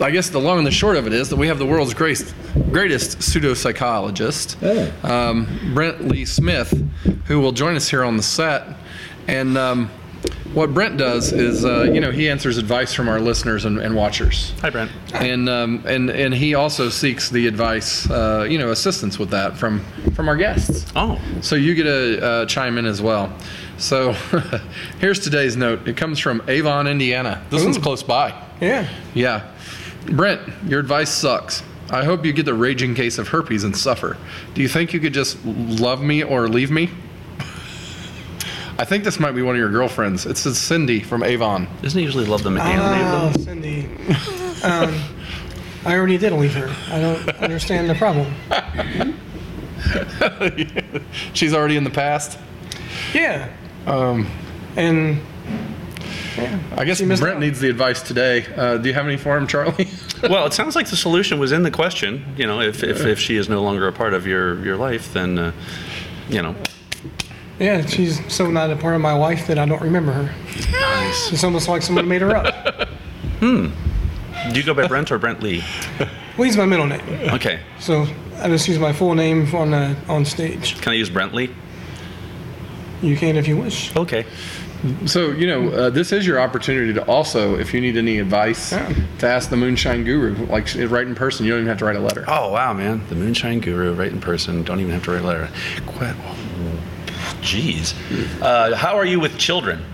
I 0.00 0.10
guess 0.10 0.30
the 0.30 0.40
long 0.40 0.58
and 0.58 0.66
the 0.66 0.72
short 0.72 0.96
of 0.96 1.06
it 1.06 1.12
is 1.12 1.28
that 1.28 1.36
we 1.36 1.46
have 1.46 1.58
the 1.58 1.66
world's 1.66 1.94
greatest, 1.94 2.34
greatest 2.70 3.22
pseudo 3.22 3.54
psychologist, 3.54 4.62
um, 5.04 5.46
Brent 5.74 6.08
Lee 6.08 6.24
Smith, 6.24 6.72
who 7.26 7.40
will 7.40 7.52
join 7.52 7.76
us 7.76 7.88
here 7.88 8.04
on 8.04 8.16
the 8.16 8.22
set. 8.22 8.66
And 9.28 9.56
um, 9.56 9.88
what 10.52 10.74
Brent 10.74 10.96
does 10.98 11.32
is, 11.32 11.64
uh, 11.64 11.84
you 11.84 12.00
know, 12.00 12.10
he 12.10 12.28
answers 12.28 12.58
advice 12.58 12.92
from 12.92 13.08
our 13.08 13.20
listeners 13.20 13.64
and, 13.64 13.78
and 13.78 13.94
watchers. 13.94 14.52
Hi, 14.60 14.70
Brent. 14.70 14.90
And, 15.14 15.48
um, 15.48 15.82
and 15.86 16.10
and 16.10 16.34
he 16.34 16.54
also 16.54 16.88
seeks 16.88 17.30
the 17.30 17.46
advice, 17.46 18.10
uh, 18.10 18.46
you 18.48 18.58
know, 18.58 18.70
assistance 18.70 19.18
with 19.18 19.30
that 19.30 19.56
from 19.56 19.80
from 20.14 20.28
our 20.28 20.36
guests. 20.36 20.90
Oh, 20.94 21.20
So 21.40 21.56
you 21.56 21.74
get 21.74 21.84
to 21.84 22.24
uh, 22.24 22.46
chime 22.46 22.76
in 22.78 22.86
as 22.86 23.00
well. 23.00 23.34
So 23.78 24.12
here's 25.00 25.18
today's 25.20 25.56
note. 25.56 25.88
It 25.88 25.96
comes 25.96 26.18
from 26.18 26.42
Avon, 26.48 26.86
Indiana. 26.86 27.42
This 27.50 27.64
one's 27.64 27.78
close 27.78 28.02
by. 28.02 28.34
Yeah. 28.60 28.88
Yeah. 29.14 29.50
Brent, 30.06 30.40
your 30.66 30.80
advice 30.80 31.10
sucks. 31.10 31.62
I 31.92 32.04
hope 32.04 32.24
you 32.24 32.32
get 32.32 32.46
the 32.46 32.54
raging 32.54 32.94
case 32.94 33.18
of 33.18 33.28
herpes 33.28 33.64
and 33.64 33.76
suffer. 33.76 34.16
Do 34.54 34.62
you 34.62 34.68
think 34.68 34.92
you 34.94 35.00
could 35.00 35.12
just 35.14 35.38
love 35.44 36.02
me 36.02 36.22
or 36.24 36.48
leave 36.48 36.70
me? 36.70 36.90
I 38.78 38.84
think 38.86 39.04
this 39.04 39.20
might 39.20 39.32
be 39.32 39.42
one 39.42 39.54
of 39.54 39.58
your 39.58 39.68
girlfriends. 39.70 40.24
It 40.26 40.36
says 40.38 40.58
Cindy 40.58 41.00
from 41.00 41.22
Avon. 41.22 41.68
Doesn't 41.82 41.98
he 41.98 42.04
usually 42.04 42.24
love 42.24 42.42
the 42.42 42.50
McGann 42.50 42.78
Oh, 42.80 43.28
name 43.28 43.44
Cindy. 43.44 43.84
Um, 44.64 44.94
I 45.84 45.94
already 45.96 46.16
did 46.16 46.32
leave 46.32 46.54
her. 46.54 46.74
I 46.92 47.00
don't 47.00 47.28
understand 47.42 47.90
the 47.90 47.94
problem. 47.94 48.32
She's 51.34 51.52
already 51.54 51.76
in 51.76 51.84
the 51.84 51.90
past. 51.90 52.38
Yeah. 53.12 53.52
Um, 53.86 54.26
and 54.76 55.20
I 56.76 56.84
guess 56.84 56.98
She 56.98 57.04
missed 57.04 57.20
Brent 57.20 57.36
out. 57.36 57.40
needs 57.42 57.60
the 57.60 57.68
advice 57.68 58.00
today. 58.02 58.46
Uh, 58.56 58.78
do 58.78 58.88
you 58.88 58.94
have 58.94 59.06
any 59.06 59.16
for 59.18 59.36
him, 59.36 59.46
Charlie? 59.46 59.88
Well, 60.22 60.46
it 60.46 60.52
sounds 60.52 60.76
like 60.76 60.88
the 60.88 60.96
solution 60.96 61.38
was 61.38 61.52
in 61.52 61.62
the 61.62 61.70
question. 61.70 62.34
You 62.36 62.46
know, 62.46 62.60
if, 62.60 62.82
if, 62.84 63.04
if 63.04 63.18
she 63.18 63.36
is 63.36 63.48
no 63.48 63.62
longer 63.62 63.88
a 63.88 63.92
part 63.92 64.14
of 64.14 64.26
your, 64.26 64.64
your 64.64 64.76
life, 64.76 65.12
then, 65.12 65.38
uh, 65.38 65.52
you 66.28 66.42
know. 66.42 66.54
yeah, 67.58 67.84
she's 67.86 68.20
so 68.32 68.50
not 68.50 68.70
a 68.70 68.76
part 68.76 68.94
of 68.94 69.00
my 69.00 69.12
life 69.14 69.46
that 69.48 69.58
I 69.58 69.66
don't 69.66 69.82
remember 69.82 70.12
her. 70.12 70.34
Nice. 70.72 71.32
It's 71.32 71.44
almost 71.44 71.68
like 71.68 71.82
someone 71.82 72.06
made 72.08 72.22
her 72.22 72.36
up. 72.36 72.88
Hmm. 73.40 73.68
Do 74.52 74.58
you 74.60 74.64
go 74.64 74.74
by 74.74 74.86
Brent 74.86 75.10
or 75.10 75.18
Brent 75.18 75.42
Lee? 75.42 75.62
Lee's 76.38 76.56
my 76.56 76.64
middle 76.66 76.86
name, 76.86 77.00
Okay. 77.34 77.60
so 77.78 78.06
I 78.38 78.48
just 78.48 78.66
use 78.66 78.78
my 78.78 78.92
full 78.92 79.14
name 79.14 79.52
on 79.54 79.74
uh, 79.74 79.94
on 80.08 80.24
stage. 80.24 80.80
Can 80.80 80.92
I 80.92 80.96
use 80.96 81.10
Brent 81.10 81.34
Lee? 81.34 81.50
You 83.02 83.16
can 83.16 83.36
if 83.36 83.46
you 83.48 83.56
wish. 83.56 83.94
Okay. 83.96 84.24
So, 85.06 85.30
you 85.30 85.46
know, 85.46 85.68
uh, 85.70 85.90
this 85.90 86.12
is 86.12 86.26
your 86.26 86.40
opportunity 86.40 86.92
to 86.94 87.04
also, 87.06 87.56
if 87.58 87.72
you 87.72 87.80
need 87.80 87.96
any 87.96 88.18
advice, 88.18 88.72
Yeah. 88.72 88.92
to 89.18 89.26
ask 89.28 89.48
the 89.50 89.56
Moonshine 89.56 90.04
Guru, 90.04 90.46
like 90.46 90.68
right 90.88 91.06
in 91.06 91.14
person. 91.14 91.46
You 91.46 91.52
don't 91.52 91.60
even 91.60 91.68
have 91.68 91.78
to 91.78 91.84
write 91.84 91.96
a 91.96 92.00
letter. 92.00 92.24
Oh, 92.26 92.50
wow, 92.50 92.72
man. 92.72 93.02
The 93.08 93.14
Moonshine 93.14 93.60
Guru, 93.60 93.92
right 93.94 94.10
in 94.10 94.20
person. 94.20 94.62
Don't 94.62 94.80
even 94.80 94.92
have 94.92 95.04
to 95.04 95.12
write 95.12 95.22
a 95.22 95.26
letter. 95.26 95.48
Quite. 95.86 96.14
Jeez. 97.42 97.94
Uh, 98.40 98.74
how 98.76 98.96
are 98.96 99.04
you 99.04 99.20
with 99.20 99.38
children? 99.38 99.84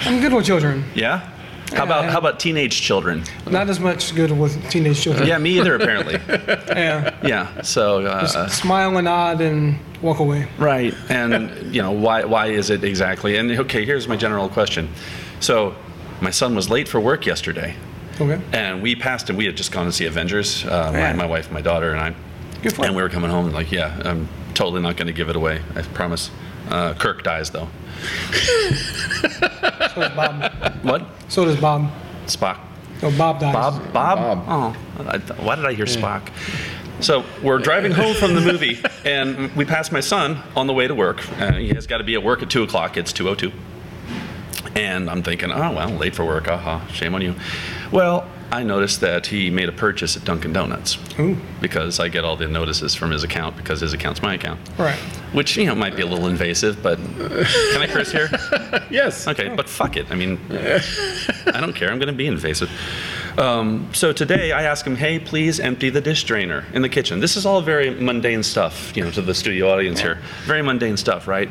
I'm 0.00 0.20
good 0.20 0.32
with 0.32 0.44
children. 0.46 0.84
Yeah? 0.94 1.28
How 1.74 1.84
about 1.84 2.04
how 2.06 2.18
about 2.18 2.38
teenage 2.40 2.80
children? 2.80 3.24
Not 3.50 3.68
as 3.68 3.80
much 3.80 4.14
good 4.14 4.30
with 4.32 4.70
teenage 4.70 5.00
children. 5.00 5.26
Yeah, 5.26 5.38
me 5.38 5.58
either 5.58 5.74
apparently. 5.74 6.14
Yeah. 6.72 7.14
Yeah. 7.22 7.62
So 7.62 8.04
uh, 8.06 8.20
Just 8.22 8.60
smile 8.60 8.96
and 8.96 9.04
nod 9.04 9.40
and 9.40 9.78
walk 10.00 10.18
away. 10.18 10.48
right, 10.58 10.94
and 11.08 11.74
you 11.74 11.82
know 11.82 11.92
why 11.92 12.24
why 12.24 12.46
is 12.48 12.70
it 12.70 12.84
exactly? 12.84 13.36
And 13.36 13.50
okay, 13.52 13.84
here's 13.84 14.08
my 14.08 14.16
general 14.16 14.48
question. 14.48 14.88
So 15.40 15.74
my 16.20 16.30
son 16.30 16.54
was 16.54 16.68
late 16.70 16.88
for 16.88 17.00
work 17.00 17.26
yesterday, 17.26 17.74
Okay. 18.20 18.40
and 18.52 18.82
we 18.82 18.94
passed 18.96 19.28
him. 19.28 19.36
We 19.36 19.46
had 19.46 19.56
just 19.56 19.72
gone 19.72 19.86
to 19.86 19.92
see 19.92 20.06
Avengers. 20.06 20.64
Uh, 20.64 20.90
my, 20.92 21.12
my 21.12 21.26
wife, 21.26 21.50
my 21.50 21.60
daughter, 21.60 21.92
and 21.92 22.00
I. 22.00 22.14
Good 22.62 22.74
for 22.74 22.84
And 22.86 22.94
we 22.94 23.02
were 23.02 23.08
coming 23.08 23.30
home 23.30 23.46
and 23.46 23.54
like, 23.54 23.72
yeah, 23.72 24.00
I'm 24.04 24.28
totally 24.54 24.80
not 24.82 24.96
going 24.96 25.08
to 25.08 25.12
give 25.12 25.28
it 25.28 25.36
away. 25.36 25.60
I 25.74 25.82
promise. 25.82 26.30
Uh, 26.72 26.94
Kirk 26.94 27.22
dies 27.22 27.50
though. 27.50 27.68
So 29.94 30.00
does 30.00 30.16
Bob. 30.16 30.52
What? 30.82 31.06
So 31.28 31.44
does 31.44 31.60
Bob. 31.60 31.90
Spock. 32.26 32.58
No, 33.02 33.10
Bob 33.10 33.40
dies. 33.40 33.52
Bob? 33.54 33.92
Bob? 33.92 34.18
Bob. 34.18 34.74
Oh, 34.98 35.06
I, 35.06 35.18
th- 35.18 35.38
why 35.40 35.54
did 35.54 35.66
I 35.66 35.74
hear 35.74 35.84
Spock? 35.84 36.30
So 37.00 37.24
we're 37.42 37.58
driving 37.58 37.92
home 37.92 38.14
from 38.14 38.34
the 38.34 38.40
movie, 38.40 38.80
and 39.04 39.54
we 39.54 39.64
pass 39.66 39.92
my 39.92 40.00
son 40.00 40.42
on 40.56 40.66
the 40.66 40.72
way 40.72 40.86
to 40.88 40.94
work. 40.94 41.20
Uh, 41.38 41.52
he 41.52 41.68
has 41.74 41.86
got 41.86 41.98
to 41.98 42.04
be 42.04 42.14
at 42.14 42.22
work 42.22 42.42
at 42.42 42.48
two 42.50 42.62
o'clock. 42.62 42.96
It's 42.96 43.12
two 43.12 43.28
o 43.28 43.34
two, 43.34 43.52
and 44.74 45.10
I'm 45.10 45.22
thinking, 45.22 45.52
oh 45.52 45.72
well, 45.72 45.90
late 45.90 46.14
for 46.14 46.24
work. 46.24 46.48
Aha, 46.48 46.86
shame 46.86 47.14
on 47.14 47.20
you. 47.22 47.34
Well, 47.90 48.26
I 48.52 48.64
noticed 48.64 49.00
that 49.00 49.24
he 49.26 49.48
made 49.48 49.70
a 49.70 49.72
purchase 49.72 50.14
at 50.14 50.24
Dunkin' 50.24 50.52
Donuts 50.52 50.98
Ooh. 51.18 51.38
because 51.62 51.98
I 51.98 52.08
get 52.08 52.22
all 52.22 52.36
the 52.36 52.46
notices 52.46 52.94
from 52.94 53.10
his 53.10 53.24
account 53.24 53.56
because 53.56 53.80
his 53.80 53.94
account's 53.94 54.20
my 54.20 54.34
account. 54.34 54.60
Right. 54.78 54.98
Which 55.32 55.56
you 55.56 55.64
know 55.64 55.74
might 55.74 55.96
be 55.96 56.02
a 56.02 56.06
little 56.06 56.26
invasive, 56.26 56.82
but 56.82 56.98
can 56.98 57.80
I 57.80 57.86
curse 57.86 58.12
here? 58.12 58.28
Yes. 58.90 59.26
Okay, 59.26 59.48
but 59.54 59.68
fuck 59.68 59.96
it. 59.96 60.10
I 60.10 60.14
mean, 60.14 60.38
I 60.50 61.60
don't 61.60 61.72
care. 61.72 61.90
I'm 61.90 61.98
going 61.98 62.08
to 62.08 62.12
be 62.12 62.26
invasive. 62.26 62.70
Um, 63.38 63.88
so 63.94 64.12
today 64.12 64.52
I 64.52 64.64
ask 64.64 64.86
him, 64.86 64.96
hey, 64.96 65.18
please 65.18 65.58
empty 65.60 65.88
the 65.88 66.00
dish 66.00 66.24
drainer 66.24 66.66
in 66.74 66.82
the 66.82 66.88
kitchen. 66.90 67.20
This 67.20 67.36
is 67.36 67.46
all 67.46 67.62
very 67.62 67.88
mundane 67.90 68.42
stuff, 68.42 68.94
you 68.94 69.02
know, 69.02 69.10
to 69.12 69.22
the 69.22 69.34
studio 69.34 69.70
audience 69.70 70.00
here. 70.00 70.18
Very 70.44 70.62
mundane 70.62 70.98
stuff, 70.98 71.26
right? 71.26 71.48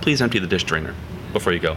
Please 0.00 0.22
empty 0.22 0.38
the 0.38 0.46
dish 0.46 0.64
drainer 0.64 0.94
before 1.34 1.52
you 1.52 1.60
go. 1.60 1.76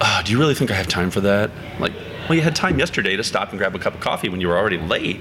Uh, 0.00 0.22
do 0.22 0.32
you 0.32 0.38
really 0.38 0.54
think 0.54 0.70
I 0.70 0.74
have 0.74 0.88
time 0.88 1.10
for 1.10 1.20
that? 1.22 1.50
Like, 1.78 1.92
well, 2.30 2.36
you 2.36 2.42
had 2.42 2.54
time 2.54 2.78
yesterday 2.78 3.16
to 3.16 3.24
stop 3.24 3.50
and 3.50 3.58
grab 3.58 3.74
a 3.74 3.78
cup 3.80 3.92
of 3.92 3.98
coffee 3.98 4.28
when 4.28 4.40
you 4.40 4.46
were 4.46 4.56
already 4.56 4.78
late. 4.78 5.20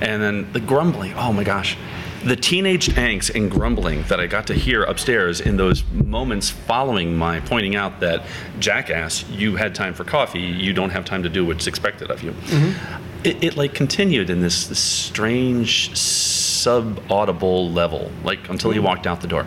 And 0.00 0.20
then 0.20 0.52
the 0.52 0.58
grumbling. 0.58 1.14
Oh 1.14 1.32
my 1.32 1.44
gosh. 1.44 1.76
The 2.24 2.34
teenage 2.34 2.88
angst 2.88 3.36
and 3.36 3.48
grumbling 3.48 4.02
that 4.08 4.18
I 4.18 4.26
got 4.26 4.48
to 4.48 4.54
hear 4.54 4.82
upstairs 4.82 5.40
in 5.40 5.58
those 5.58 5.84
moments 5.92 6.50
following 6.50 7.16
my 7.16 7.38
pointing 7.38 7.76
out 7.76 8.00
that, 8.00 8.24
jackass, 8.58 9.28
you 9.30 9.54
had 9.54 9.72
time 9.76 9.94
for 9.94 10.02
coffee, 10.02 10.40
you 10.40 10.72
don't 10.72 10.90
have 10.90 11.04
time 11.04 11.22
to 11.22 11.28
do 11.28 11.46
what's 11.46 11.68
expected 11.68 12.10
of 12.10 12.24
you. 12.24 12.32
Mm-hmm. 12.32 13.04
It, 13.22 13.44
it 13.44 13.56
like 13.56 13.72
continued 13.72 14.28
in 14.28 14.40
this, 14.40 14.66
this 14.66 14.80
strange 14.80 15.96
sub-audible 15.96 17.70
level, 17.70 18.10
like 18.24 18.48
until 18.48 18.72
he 18.72 18.78
mm-hmm. 18.78 18.86
walked 18.88 19.06
out 19.06 19.20
the 19.20 19.28
door. 19.28 19.46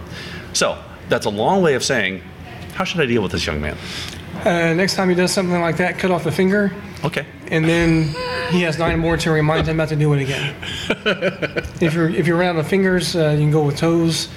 So 0.54 0.82
that's 1.10 1.26
a 1.26 1.30
long 1.30 1.62
way 1.62 1.74
of 1.74 1.84
saying, 1.84 2.22
how 2.76 2.86
should 2.86 3.02
I 3.02 3.08
deal 3.08 3.22
with 3.22 3.34
this 3.34 3.46
young 3.46 3.60
man? 3.60 3.78
Uh, 4.46 4.74
next 4.74 4.96
time 4.96 5.10
he 5.10 5.16
does 5.16 5.32
something 5.32 5.62
like 5.62 5.78
that, 5.78 5.98
cut 5.98 6.12
off 6.12 6.24
the 6.24 6.32
finger, 6.32 6.72
Okay. 7.04 7.26
and 7.48 7.64
then 7.66 8.14
he 8.52 8.62
has 8.64 8.78
nine 8.78 9.00
more 9.00 9.16
to 9.18 9.32
remind 9.32 9.68
him 9.68 9.78
not 9.78 9.90
to 9.90 9.96
do 9.96 10.12
it 10.14 10.22
again. 10.22 10.54
if 11.82 11.94
you're 11.94 12.10
if 12.10 12.28
you 12.28 12.36
run 12.36 12.50
out 12.50 12.60
of 12.60 12.68
fingers, 12.68 13.16
uh, 13.16 13.30
you 13.30 13.40
can 13.40 13.52
go 13.52 13.64
with 13.64 13.78
toes, 13.78 14.28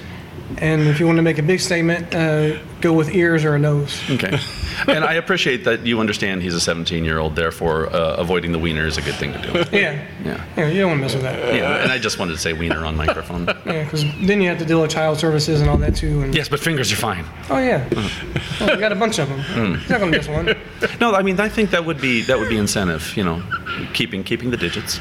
and 0.59 0.81
if 0.87 0.99
you 0.99 1.05
want 1.05 1.17
to 1.17 1.21
make 1.23 1.39
a 1.39 1.43
big 1.43 1.59
statement, 1.59 2.13
uh, 2.15 2.57
go 2.81 2.93
with 2.93 3.13
ears 3.13 3.43
or 3.43 3.55
a 3.55 3.59
nose. 3.59 3.99
Okay. 4.09 4.39
and 4.87 5.03
I 5.03 5.13
appreciate 5.13 5.63
that 5.63 5.85
you 5.85 5.99
understand 5.99 6.43
he's 6.43 6.53
a 6.53 6.61
17 6.61 7.03
year 7.03 7.17
old, 7.19 7.35
therefore, 7.35 7.87
uh, 7.93 8.15
avoiding 8.17 8.51
the 8.51 8.59
wiener 8.59 8.85
is 8.85 8.97
a 8.97 9.01
good 9.01 9.15
thing 9.15 9.33
to 9.33 9.41
do. 9.41 9.77
Yeah. 9.77 10.05
Yeah. 10.23 10.45
Yeah, 10.55 10.67
you 10.69 10.79
don't 10.81 10.89
want 10.91 10.99
to 10.99 11.01
mess 11.03 11.13
with 11.13 11.23
that. 11.23 11.53
Yeah, 11.55 11.81
and 11.83 11.91
I 11.91 11.97
just 11.97 12.19
wanted 12.19 12.33
to 12.33 12.37
say 12.37 12.53
wiener 12.53 12.85
on 12.85 12.95
microphone. 12.95 13.47
Yeah, 13.67 13.83
because 13.83 14.03
then 14.21 14.39
you 14.41 14.47
have 14.49 14.59
to 14.59 14.65
deal 14.65 14.81
with 14.81 14.91
child 14.91 15.17
services 15.19 15.59
and 15.59 15.69
all 15.69 15.77
that 15.77 15.95
too. 15.95 16.21
And 16.21 16.33
Yes, 16.33 16.47
but 16.47 16.59
fingers 16.59 16.91
are 16.93 16.95
fine. 16.95 17.25
oh 17.49 17.57
yeah, 17.57 17.85
well, 18.59 18.75
we 18.75 18.79
got 18.79 18.91
a 18.91 18.95
bunch 18.95 19.19
of 19.19 19.27
them. 19.27 19.77
He's 19.79 19.89
not 19.89 19.99
gonna 19.99 20.11
miss 20.11 20.27
one. 20.27 20.55
No, 21.01 21.13
I 21.13 21.21
mean 21.23 21.39
I 21.39 21.49
think 21.49 21.71
that 21.71 21.83
would 21.85 21.99
be 21.99 22.21
that 22.23 22.37
would 22.39 22.49
be 22.49 22.57
incentive. 22.57 23.15
You 23.17 23.23
know, 23.23 23.43
keeping 23.93 24.23
keeping 24.23 24.51
the 24.51 24.57
digits. 24.57 24.99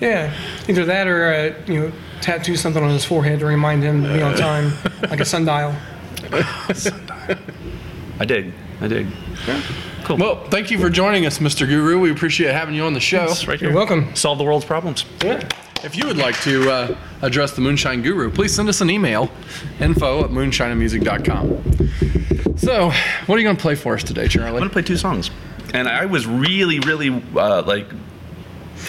Yeah, 0.00 0.34
either 0.68 0.84
that 0.86 1.06
or 1.06 1.26
uh, 1.32 1.70
you 1.72 1.80
know 1.80 1.92
tattoo 2.22 2.56
something 2.56 2.82
on 2.82 2.90
his 2.90 3.04
forehead 3.04 3.40
to 3.40 3.46
remind 3.46 3.82
him 3.82 4.02
to 4.04 4.12
be 4.12 4.22
on 4.22 4.34
time, 4.36 4.72
like 5.10 5.20
a 5.20 5.24
sundial. 5.24 5.74
I 8.20 8.24
dig. 8.24 8.52
I 8.80 8.88
dig. 8.88 9.06
Cool. 10.04 10.16
Well, 10.16 10.44
thank 10.46 10.70
you 10.70 10.78
for 10.78 10.90
joining 10.90 11.26
us, 11.26 11.38
Mr. 11.38 11.66
Guru. 11.66 11.98
We 12.00 12.10
appreciate 12.10 12.52
having 12.52 12.74
you 12.74 12.84
on 12.84 12.94
the 12.94 13.00
show. 13.00 13.24
It's 13.24 13.46
right 13.46 13.58
here. 13.58 13.68
You're 13.70 13.76
welcome. 13.76 14.14
Solve 14.14 14.38
the 14.38 14.44
world's 14.44 14.64
problems. 14.64 15.04
Yeah. 15.22 15.46
If 15.84 15.96
you 15.96 16.06
would 16.06 16.16
like 16.16 16.40
to 16.42 16.70
uh, 16.70 16.96
address 17.22 17.52
the 17.52 17.60
Moonshine 17.60 18.02
Guru, 18.02 18.30
please 18.30 18.54
send 18.54 18.68
us 18.68 18.80
an 18.80 18.90
email 18.90 19.30
info 19.80 20.24
at 20.24 20.30
moonshineandmusic.com. 20.30 22.56
So, 22.56 22.90
what 23.26 23.36
are 23.36 23.38
you 23.38 23.44
going 23.44 23.56
to 23.56 23.62
play 23.62 23.76
for 23.76 23.94
us 23.94 24.02
today, 24.02 24.26
Charlie? 24.26 24.50
I'm 24.50 24.58
gonna 24.58 24.70
play 24.70 24.82
two 24.82 24.96
songs, 24.96 25.30
and 25.72 25.88
I 25.88 26.06
was 26.06 26.26
really, 26.26 26.80
really 26.80 27.22
uh, 27.36 27.62
like. 27.62 27.86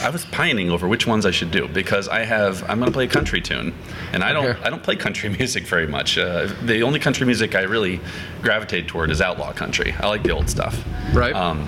I 0.02 0.10
was 0.10 0.24
pining 0.26 0.70
over 0.72 0.88
which 0.88 1.06
ones 1.08 1.26
I 1.26 1.32
should 1.32 1.52
do 1.52 1.68
because 1.68 2.08
I 2.08 2.20
have 2.24 2.64
I'm 2.70 2.80
going 2.80 2.92
to 2.92 2.94
play 2.94 3.06
a 3.06 3.10
country 3.10 3.42
tune, 3.42 3.74
and 4.14 4.24
I 4.24 4.32
don't 4.34 4.46
Okay. 4.46 4.62
I 4.64 4.70
don't 4.70 4.84
play 4.84 4.96
country 4.96 5.30
music 5.40 5.64
very 5.66 5.88
much. 5.88 6.18
Uh, 6.18 6.48
the 6.64 6.84
only 6.84 7.00
country 7.00 7.26
music 7.26 7.56
I 7.56 7.64
really 7.64 8.00
gravitate 8.42 8.88
toward 8.88 9.12
is 9.12 9.22
outlaw 9.22 9.52
country. 9.52 9.94
I 10.00 10.08
like 10.08 10.24
the 10.24 10.32
old 10.32 10.50
stuff. 10.50 10.84
Right. 11.14 11.34
Um, 11.36 11.68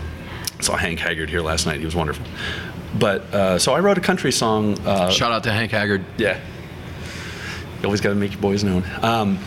saw 0.59 0.77
Hank 0.77 0.99
Haggard 0.99 1.29
here 1.29 1.41
last 1.41 1.65
night. 1.65 1.79
He 1.79 1.85
was 1.85 1.95
wonderful. 1.95 2.25
But 2.97 3.21
uh, 3.33 3.57
so 3.59 3.73
I 3.73 3.79
wrote 3.79 3.97
a 3.97 4.01
country 4.01 4.31
song. 4.31 4.77
Uh, 4.85 5.09
Shout 5.09 5.31
out 5.31 5.43
to 5.43 5.51
Hank 5.51 5.71
Haggard. 5.71 6.03
yeah. 6.17 6.39
You 7.79 7.85
always 7.85 8.01
got 8.01 8.09
to 8.09 8.15
make 8.15 8.31
your 8.33 8.41
boys 8.41 8.63
known. 8.63 8.83
Um, 9.01 9.39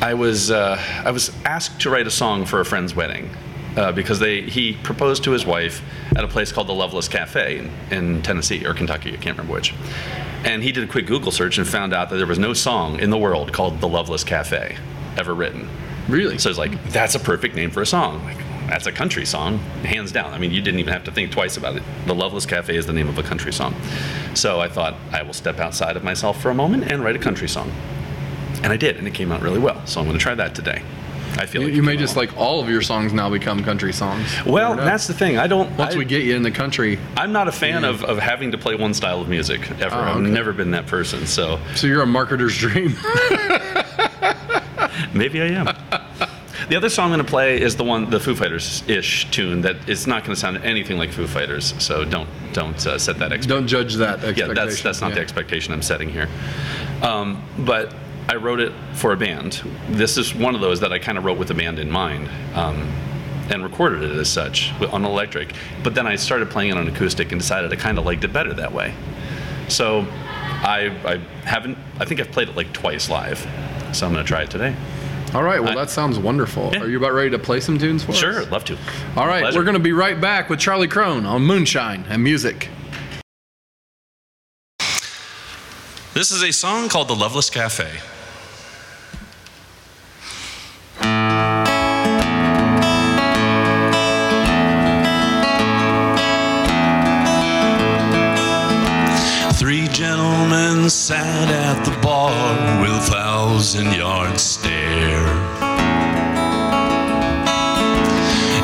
I 0.00 0.14
was 0.14 0.50
uh, 0.50 0.78
I 1.04 1.10
was 1.10 1.32
asked 1.44 1.80
to 1.80 1.90
write 1.90 2.06
a 2.06 2.10
song 2.10 2.44
for 2.44 2.60
a 2.60 2.64
friend's 2.64 2.94
wedding 2.94 3.30
uh, 3.78 3.92
because 3.92 4.18
they 4.18 4.42
he 4.42 4.74
proposed 4.82 5.24
to 5.24 5.30
his 5.30 5.46
wife 5.46 5.82
at 6.16 6.24
a 6.24 6.28
place 6.28 6.50
called 6.52 6.66
the 6.66 6.74
Loveless 6.74 7.08
Cafe 7.08 7.58
in, 7.58 7.70
in 7.90 8.22
Tennessee 8.22 8.66
or 8.66 8.74
Kentucky. 8.74 9.10
I 9.14 9.16
can't 9.16 9.38
remember 9.38 9.54
which. 9.54 9.72
And 10.44 10.62
he 10.62 10.72
did 10.72 10.84
a 10.84 10.86
quick 10.86 11.06
Google 11.06 11.32
search 11.32 11.58
and 11.58 11.66
found 11.66 11.94
out 11.94 12.10
that 12.10 12.16
there 12.16 12.26
was 12.26 12.38
no 12.38 12.52
song 12.52 13.00
in 13.00 13.10
the 13.10 13.18
world 13.18 13.52
called 13.52 13.80
the 13.80 13.88
Loveless 13.88 14.24
Cafe 14.24 14.76
ever 15.16 15.34
written. 15.34 15.68
Really? 16.08 16.38
So 16.38 16.48
it's 16.48 16.58
like, 16.58 16.82
that's 16.90 17.14
a 17.14 17.20
perfect 17.20 17.54
name 17.54 17.70
for 17.70 17.82
a 17.82 17.86
song. 17.86 18.22
Like, 18.24 18.38
that's 18.68 18.86
a 18.86 18.92
country 18.92 19.24
song, 19.24 19.58
hands 19.82 20.12
down. 20.12 20.32
I 20.32 20.38
mean, 20.38 20.50
you 20.50 20.60
didn't 20.60 20.80
even 20.80 20.92
have 20.92 21.04
to 21.04 21.10
think 21.10 21.32
twice 21.32 21.56
about 21.56 21.76
it. 21.76 21.82
The 22.06 22.14
Loveless 22.14 22.46
Cafe 22.46 22.76
is 22.76 22.86
the 22.86 22.92
name 22.92 23.08
of 23.08 23.18
a 23.18 23.22
country 23.22 23.52
song. 23.52 23.74
So 24.34 24.60
I 24.60 24.68
thought, 24.68 24.94
I 25.10 25.22
will 25.22 25.32
step 25.32 25.58
outside 25.58 25.96
of 25.96 26.04
myself 26.04 26.40
for 26.40 26.50
a 26.50 26.54
moment 26.54 26.90
and 26.90 27.02
write 27.02 27.16
a 27.16 27.18
country 27.18 27.48
song. 27.48 27.72
And 28.62 28.72
I 28.72 28.76
did, 28.76 28.96
and 28.96 29.06
it 29.06 29.14
came 29.14 29.32
out 29.32 29.40
really 29.42 29.58
well. 29.58 29.84
So 29.86 30.00
I'm 30.00 30.06
going 30.06 30.18
to 30.18 30.22
try 30.22 30.34
that 30.34 30.54
today. 30.54 30.82
I 31.36 31.46
feel 31.46 31.62
You, 31.62 31.68
like 31.68 31.76
you 31.76 31.82
may 31.82 31.96
just 31.96 32.14
out 32.14 32.20
like 32.28 32.36
all 32.36 32.60
of 32.60 32.68
your 32.68 32.82
songs 32.82 33.12
now 33.12 33.30
become 33.30 33.62
country 33.62 33.92
songs. 33.92 34.26
well. 34.44 34.54
Well, 34.54 34.68
You 34.70 34.76
never 34.76 34.80
know. 34.80 34.84
that's 34.86 35.06
the 35.06 35.14
thing. 35.14 35.38
I 35.38 35.46
don't. 35.46 35.76
once 35.76 35.94
I, 35.94 35.98
we 35.98 36.04
get 36.04 36.22
you 36.24 36.34
in 36.36 36.42
the 36.42 36.50
country, 36.50 36.98
I'm 37.16 37.32
not 37.32 37.48
a 37.48 37.52
fan 37.52 37.84
of, 37.84 38.02
of 38.04 38.18
having 38.18 38.52
to 38.52 38.58
play 38.58 38.74
one 38.74 38.94
style 38.94 39.20
of 39.20 39.28
music 39.28 39.70
ever. 39.80 39.96
Oh, 39.96 40.00
I've 40.00 40.20
never 40.22 40.52
been 40.52 40.70
that 40.72 40.86
person. 40.86 41.26
So 41.26 41.58
so 41.74 41.86
you're 41.86 42.02
a 42.02 42.06
marketer's 42.06 42.56
dream. 42.56 42.94
Maybe 45.14 45.40
I 45.40 45.46
am. 45.46 45.66
the 46.68 46.76
other 46.76 46.88
song 46.88 47.06
I'm 47.06 47.10
going 47.18 47.24
to 47.24 47.30
play 47.30 47.60
is 47.60 47.76
the 47.76 47.84
one, 47.84 48.10
the 48.10 48.20
Foo 48.20 48.34
Fighters-ish 48.34 49.30
tune 49.30 49.62
that 49.62 49.88
is 49.88 50.06
not 50.06 50.24
going 50.24 50.34
to 50.34 50.40
sound 50.40 50.58
anything 50.58 50.98
like 50.98 51.10
Foo 51.12 51.26
Fighters. 51.26 51.74
So 51.82 52.04
don't 52.04 52.28
don't 52.52 52.84
uh, 52.86 52.98
set 52.98 53.18
that 53.18 53.32
expectation. 53.32 53.48
Don't 53.48 53.66
judge 53.66 53.94
that 53.96 54.36
Yeah, 54.36 54.48
that's 54.48 54.82
that's 54.82 55.00
not 55.00 55.14
the 55.14 55.20
expectation 55.20 55.72
I'm 55.72 55.82
setting 55.82 56.08
here. 56.08 56.28
Um, 57.02 57.42
but 57.58 57.94
I 58.28 58.36
wrote 58.36 58.60
it 58.60 58.72
for 58.94 59.12
a 59.12 59.16
band. 59.16 59.62
This 59.88 60.18
is 60.18 60.34
one 60.34 60.54
of 60.54 60.60
those 60.60 60.80
that 60.80 60.92
I 60.92 60.98
kind 60.98 61.16
of 61.18 61.24
wrote 61.24 61.38
with 61.38 61.50
a 61.50 61.54
band 61.54 61.78
in 61.78 61.90
mind. 61.90 62.28
Um, 62.54 62.92
and 63.50 63.62
recorded 63.62 64.02
it 64.02 64.14
as 64.18 64.28
such 64.28 64.72
on 64.92 65.06
electric. 65.06 65.54
But 65.82 65.94
then 65.94 66.06
I 66.06 66.16
started 66.16 66.50
playing 66.50 66.70
it 66.72 66.76
on 66.76 66.86
acoustic 66.86 67.32
and 67.32 67.40
decided 67.40 67.72
I 67.72 67.76
kind 67.76 67.98
of 67.98 68.04
liked 68.04 68.22
it 68.24 68.30
better 68.30 68.52
that 68.52 68.74
way. 68.74 68.92
So 69.68 70.00
I, 70.10 70.94
I 71.02 71.16
haven't, 71.48 71.78
I 71.98 72.04
think 72.04 72.20
I've 72.20 72.30
played 72.30 72.50
it 72.50 72.56
like 72.56 72.74
twice 72.74 73.08
live. 73.08 73.38
So 73.94 74.06
I'm 74.06 74.12
going 74.12 74.22
to 74.22 74.28
try 74.28 74.42
it 74.42 74.50
today. 74.50 74.76
All 75.32 75.42
right. 75.42 75.62
Well, 75.62 75.72
I- 75.72 75.76
that 75.76 75.88
sounds 75.88 76.18
wonderful. 76.18 76.72
Yeah. 76.74 76.80
Are 76.82 76.88
you 76.88 76.98
about 76.98 77.14
ready 77.14 77.30
to 77.30 77.38
play 77.38 77.60
some 77.60 77.78
tunes 77.78 78.04
for 78.04 78.10
us? 78.12 78.18
Sure, 78.18 78.44
love 78.46 78.66
to. 78.66 78.76
All 79.16 79.26
right. 79.26 79.42
We're 79.54 79.64
going 79.64 79.72
to 79.72 79.80
be 79.80 79.92
right 79.92 80.20
back 80.20 80.50
with 80.50 80.58
Charlie 80.60 80.86
Crone 80.86 81.24
on 81.24 81.40
Moonshine 81.42 82.04
and 82.10 82.22
Music. 82.22 82.68
This 86.12 86.30
is 86.30 86.42
a 86.42 86.52
song 86.52 86.90
called 86.90 87.08
The 87.08 87.14
Loveless 87.16 87.48
Cafe. 87.48 87.88
Sat 100.90 101.50
at 101.50 101.84
the 101.84 101.90
bar 102.00 102.80
with 102.80 102.90
a 102.92 103.10
thousand 103.10 103.92
yard 103.92 104.40
stare. 104.40 105.28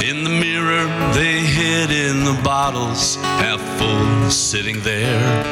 In 0.02 0.24
the 0.24 0.30
mirror, 0.30 0.86
they 1.12 1.40
hid 1.40 1.90
in 1.90 2.24
the 2.24 2.40
bottles, 2.42 3.16
half 3.16 3.60
full, 3.78 4.30
sitting 4.30 4.80
there. 4.80 5.44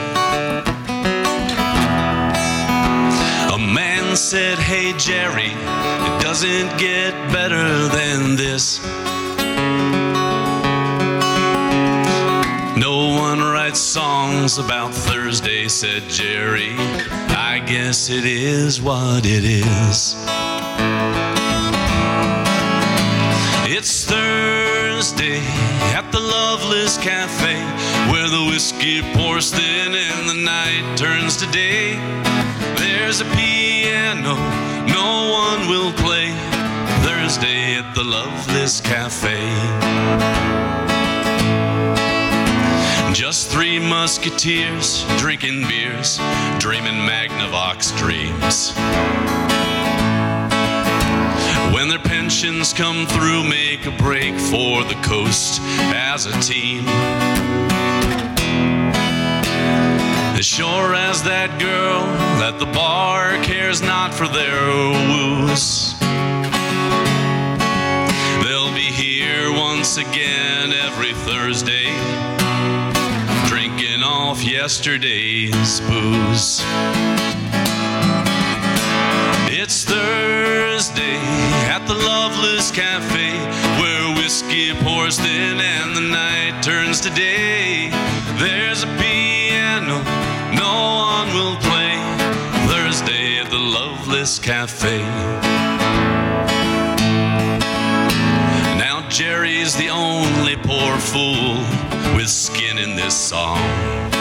A 3.52 3.58
man 3.58 4.16
said, 4.16 4.58
Hey 4.58 4.94
Jerry, 4.96 5.52
it 5.52 6.22
doesn't 6.22 6.78
get 6.78 7.12
better 7.30 7.86
than 7.88 8.36
this. 8.36 8.80
About 14.42 14.92
Thursday, 14.92 15.68
said 15.68 16.02
Jerry. 16.08 16.74
I 17.30 17.62
guess 17.64 18.10
it 18.10 18.24
is 18.24 18.82
what 18.82 19.24
it 19.24 19.44
is. 19.44 20.16
It's 23.70 24.04
Thursday 24.04 25.38
at 25.94 26.10
the 26.10 26.18
Loveless 26.18 26.98
Cafe 26.98 27.54
where 28.10 28.28
the 28.28 28.50
whiskey 28.50 29.00
pours 29.14 29.52
thin 29.52 29.94
and 29.94 30.28
the 30.28 30.42
night 30.44 30.96
turns 30.96 31.36
to 31.36 31.46
day. 31.52 31.94
There's 32.78 33.20
a 33.20 33.24
piano 33.36 34.34
no 34.88 35.30
one 35.30 35.68
will 35.68 35.92
play. 35.92 36.32
Thursday 37.06 37.76
at 37.76 37.94
the 37.94 38.02
Loveless 38.02 38.80
Cafe. 38.80 40.91
Just 43.12 43.50
three 43.50 43.78
musketeers 43.78 45.04
drinking 45.18 45.68
beers, 45.68 46.18
dreaming 46.58 46.94
Magnavox 46.94 47.96
dreams. 47.98 48.72
When 51.74 51.88
their 51.88 51.98
pensions 51.98 52.72
come 52.72 53.06
through, 53.06 53.44
make 53.44 53.84
a 53.84 53.90
break 54.02 54.34
for 54.34 54.82
the 54.84 54.98
coast 55.02 55.60
as 55.94 56.24
a 56.24 56.32
team. 56.40 56.84
As 60.38 60.46
sure 60.46 60.94
as 60.94 61.22
that 61.24 61.60
girl 61.60 62.04
at 62.42 62.58
the 62.58 62.66
bar 62.66 63.36
cares 63.44 63.82
not 63.82 64.14
for 64.14 64.26
their 64.26 64.68
woos. 65.08 65.92
They'll 68.44 68.74
be 68.74 68.90
here 68.90 69.52
once 69.52 69.98
again 69.98 70.72
every 70.72 71.12
Thursday, 71.12 71.81
yesterday's 74.62 75.80
booze. 75.80 76.62
It's 79.50 79.82
Thursday 79.82 81.18
at 81.66 81.82
the 81.88 81.94
Loveless 81.94 82.70
Cafe 82.70 83.32
where 83.80 84.14
whiskey 84.14 84.72
pours 84.84 85.18
thin 85.18 85.58
and 85.58 85.96
the 85.96 86.00
night 86.00 86.62
turns 86.62 87.00
to 87.00 87.10
day. 87.10 87.90
There's 88.38 88.84
a 88.84 88.90
piano 89.02 89.98
no 90.54 90.74
one 91.10 91.28
will 91.34 91.56
play. 91.56 91.98
Thursday 92.70 93.40
at 93.40 93.50
the 93.50 93.58
Loveless 93.58 94.38
Cafe. 94.38 95.00
Now 98.78 99.04
Jerry's 99.08 99.74
the 99.74 99.88
only 99.88 100.54
poor 100.54 100.96
fool 100.98 101.56
with 102.14 102.28
skin 102.28 102.78
in 102.78 102.94
this 102.94 103.16
song. 103.16 104.11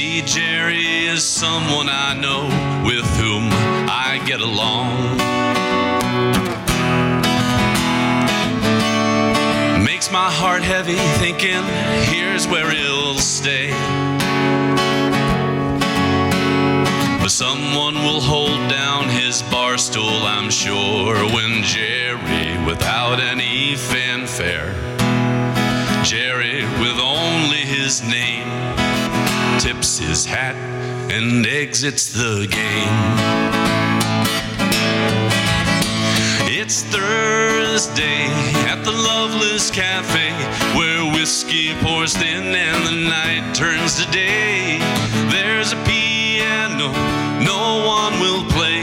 See, 0.00 0.22
Jerry 0.22 1.04
is 1.08 1.22
someone 1.22 1.90
I 1.90 2.14
know 2.14 2.44
with 2.86 3.04
whom 3.18 3.50
I 3.52 4.18
get 4.24 4.40
along. 4.40 5.18
Makes 9.84 10.10
my 10.10 10.30
heart 10.30 10.62
heavy 10.62 10.96
thinking, 11.20 11.64
here's 12.10 12.48
where 12.48 12.70
he'll 12.70 13.18
stay. 13.18 13.72
But 17.20 17.28
someone 17.28 17.96
will 17.96 18.22
hold 18.22 18.70
down 18.70 19.10
his 19.10 19.42
bar 19.42 19.76
stool, 19.76 20.22
I'm 20.22 20.48
sure, 20.48 21.14
when 21.34 21.62
Jerry, 21.62 22.56
without 22.64 23.20
any 23.20 23.76
fanfare, 23.76 24.72
Jerry, 26.02 26.62
with 26.80 26.98
only 26.98 27.66
his 27.76 28.02
name, 28.02 28.48
tips 29.60 29.98
his 29.98 30.24
hat 30.24 30.54
and 31.12 31.46
exits 31.46 32.08
the 32.14 32.46
game. 32.48 32.96
It's 36.48 36.82
Thursday 36.82 38.24
at 38.72 38.82
the 38.84 38.90
Loveless 38.90 39.70
Cafe 39.70 40.32
where 40.78 41.12
whiskey 41.12 41.74
pours 41.82 42.16
thin 42.16 42.54
and 42.54 42.86
the 42.86 43.10
night 43.10 43.54
turns 43.54 44.02
to 44.02 44.10
day. 44.10 44.78
There's 45.28 45.72
a 45.72 45.84
piano 45.84 46.88
no 47.44 47.84
one 47.86 48.18
will 48.18 48.48
play. 48.48 48.80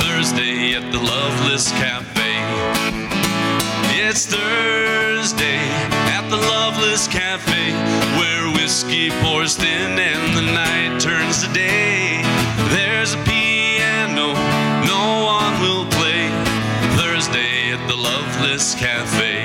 Thursday 0.00 0.74
at 0.74 0.90
the 0.90 1.00
Loveless 1.00 1.70
Cafe. 1.72 2.32
It's 4.00 4.24
Thursday 4.24 5.58
at 6.16 6.26
the 6.30 6.38
Loveless 6.38 7.06
Cafe 7.08 7.87
whiskey 8.78 9.10
pours 9.22 9.56
thin 9.56 9.98
and 9.98 10.36
the 10.36 10.52
night 10.52 11.00
turns 11.00 11.42
to 11.42 11.52
day. 11.52 12.22
There's 12.70 13.14
a 13.14 13.16
piano 13.24 14.34
no 14.86 15.24
one 15.24 15.60
will 15.60 15.84
play. 15.86 16.28
Thursday 16.96 17.72
at 17.72 17.84
the 17.88 17.96
Loveless 17.96 18.76
Cafe. 18.76 19.42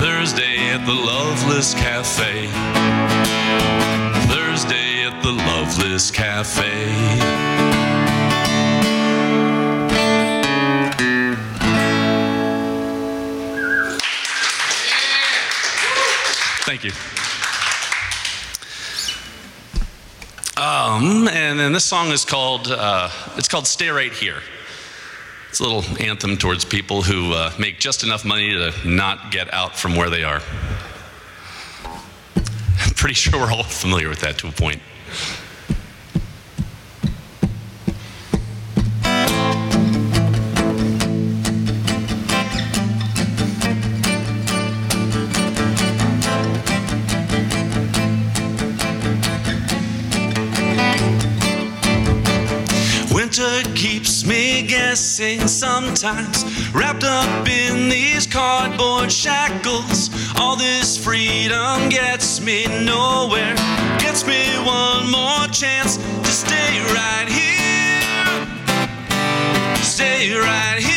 Thursday 0.00 0.68
at 0.74 0.84
the 0.84 0.94
Loveless 0.94 1.74
Cafe. 1.74 2.48
Thursday 4.26 5.04
at 5.04 5.22
the 5.22 5.30
Loveless 5.30 6.10
Cafe. 6.10 6.64
Thank 16.66 16.82
you. 16.82 17.23
Um, 20.94 21.26
and 21.26 21.58
then 21.58 21.72
this 21.72 21.84
song 21.84 22.12
is 22.12 22.24
called 22.24 22.68
uh, 22.70 23.10
it's 23.36 23.48
called 23.48 23.66
"Stay 23.66 23.88
Right 23.88 24.12
Here." 24.12 24.40
It's 25.48 25.58
a 25.58 25.64
little 25.64 25.82
anthem 26.00 26.36
towards 26.36 26.64
people 26.64 27.02
who 27.02 27.32
uh, 27.32 27.52
make 27.58 27.80
just 27.80 28.04
enough 28.04 28.24
money 28.24 28.52
to 28.52 28.72
not 28.86 29.32
get 29.32 29.52
out 29.52 29.76
from 29.76 29.96
where 29.96 30.08
they 30.08 30.22
are. 30.22 30.40
I'm 32.36 32.94
pretty 32.94 33.14
sure 33.14 33.40
we're 33.40 33.50
all 33.50 33.64
familiar 33.64 34.08
with 34.08 34.20
that 34.20 34.38
to 34.38 34.46
a 34.46 34.52
point. 34.52 34.80
Dancing 54.94 55.48
sometimes. 55.48 56.44
Wrapped 56.72 57.02
up 57.02 57.48
in 57.48 57.88
these 57.88 58.28
cardboard 58.28 59.10
shackles. 59.10 60.08
All 60.36 60.54
this 60.54 60.96
freedom 60.96 61.88
gets 61.88 62.40
me 62.40 62.64
nowhere. 62.84 63.56
Gets 63.98 64.24
me 64.24 64.44
one 64.64 65.10
more 65.10 65.48
chance 65.48 65.96
to 65.96 66.30
stay 66.30 66.78
right 66.94 67.28
here. 67.28 68.46
Stay 69.82 70.32
right 70.38 70.78
here. 70.78 70.93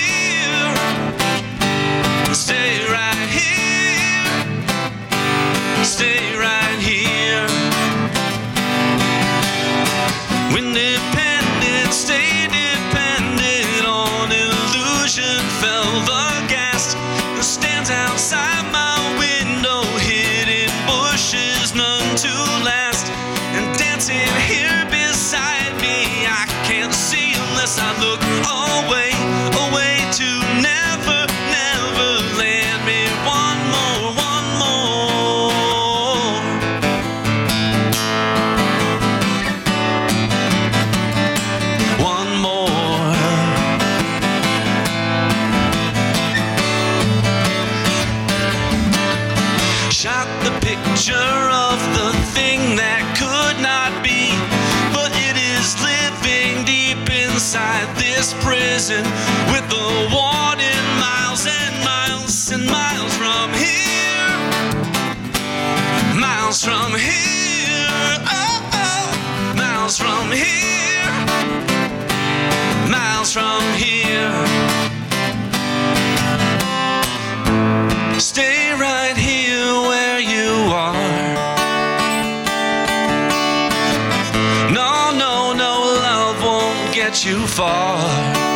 Far. 87.57 88.46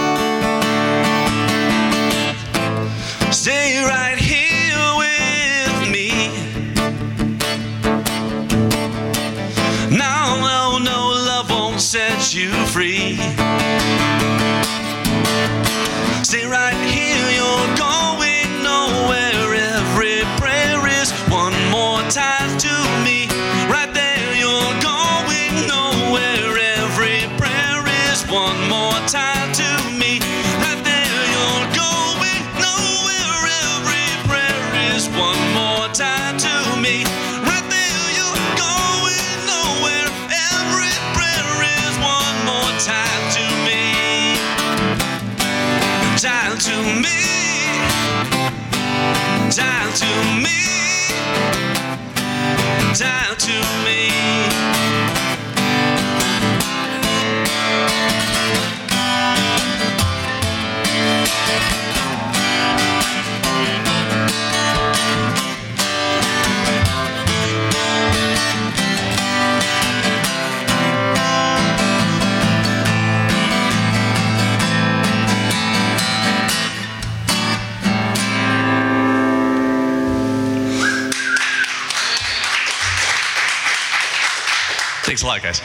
Thanks 85.11 85.23
a 85.23 85.27
lot, 85.27 85.43
guys. 85.43 85.61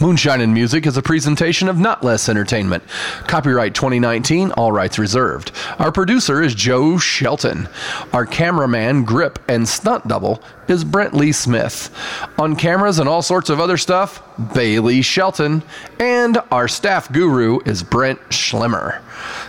Moonshine 0.00 0.40
and 0.40 0.54
Music 0.54 0.86
is 0.86 0.96
a 0.96 1.02
presentation 1.02 1.68
of 1.68 1.76
Not 1.76 2.02
Less 2.02 2.30
Entertainment. 2.30 2.82
Copyright 3.26 3.74
2019, 3.74 4.52
all 4.52 4.72
rights 4.72 4.98
reserved. 4.98 5.52
Our 5.78 5.92
producer 5.92 6.40
is 6.40 6.54
Joe 6.54 6.96
Shelton. 6.96 7.68
Our 8.14 8.24
cameraman, 8.24 9.04
grip, 9.04 9.38
and 9.48 9.68
stunt 9.68 10.08
double 10.08 10.42
is 10.66 10.82
Brent 10.82 11.12
Lee 11.12 11.32
Smith. 11.32 11.94
On 12.38 12.56
cameras 12.56 13.00
and 13.00 13.06
all 13.06 13.20
sorts 13.20 13.50
of 13.50 13.60
other 13.60 13.76
stuff, 13.76 14.22
Bailey 14.54 15.02
Shelton. 15.02 15.62
And 16.00 16.38
our 16.50 16.68
staff 16.68 17.12
guru 17.12 17.60
is 17.66 17.82
Brent 17.82 18.18
Schlemmer. 18.30 19.02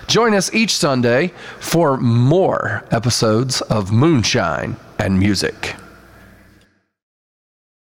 Join 0.08 0.34
us 0.34 0.54
each 0.54 0.76
Sunday 0.76 1.32
for 1.62 1.96
more 1.96 2.84
episodes 2.92 3.62
of 3.62 3.94
Moonshine 3.94 4.76
and 4.98 5.18
Music. 5.18 5.78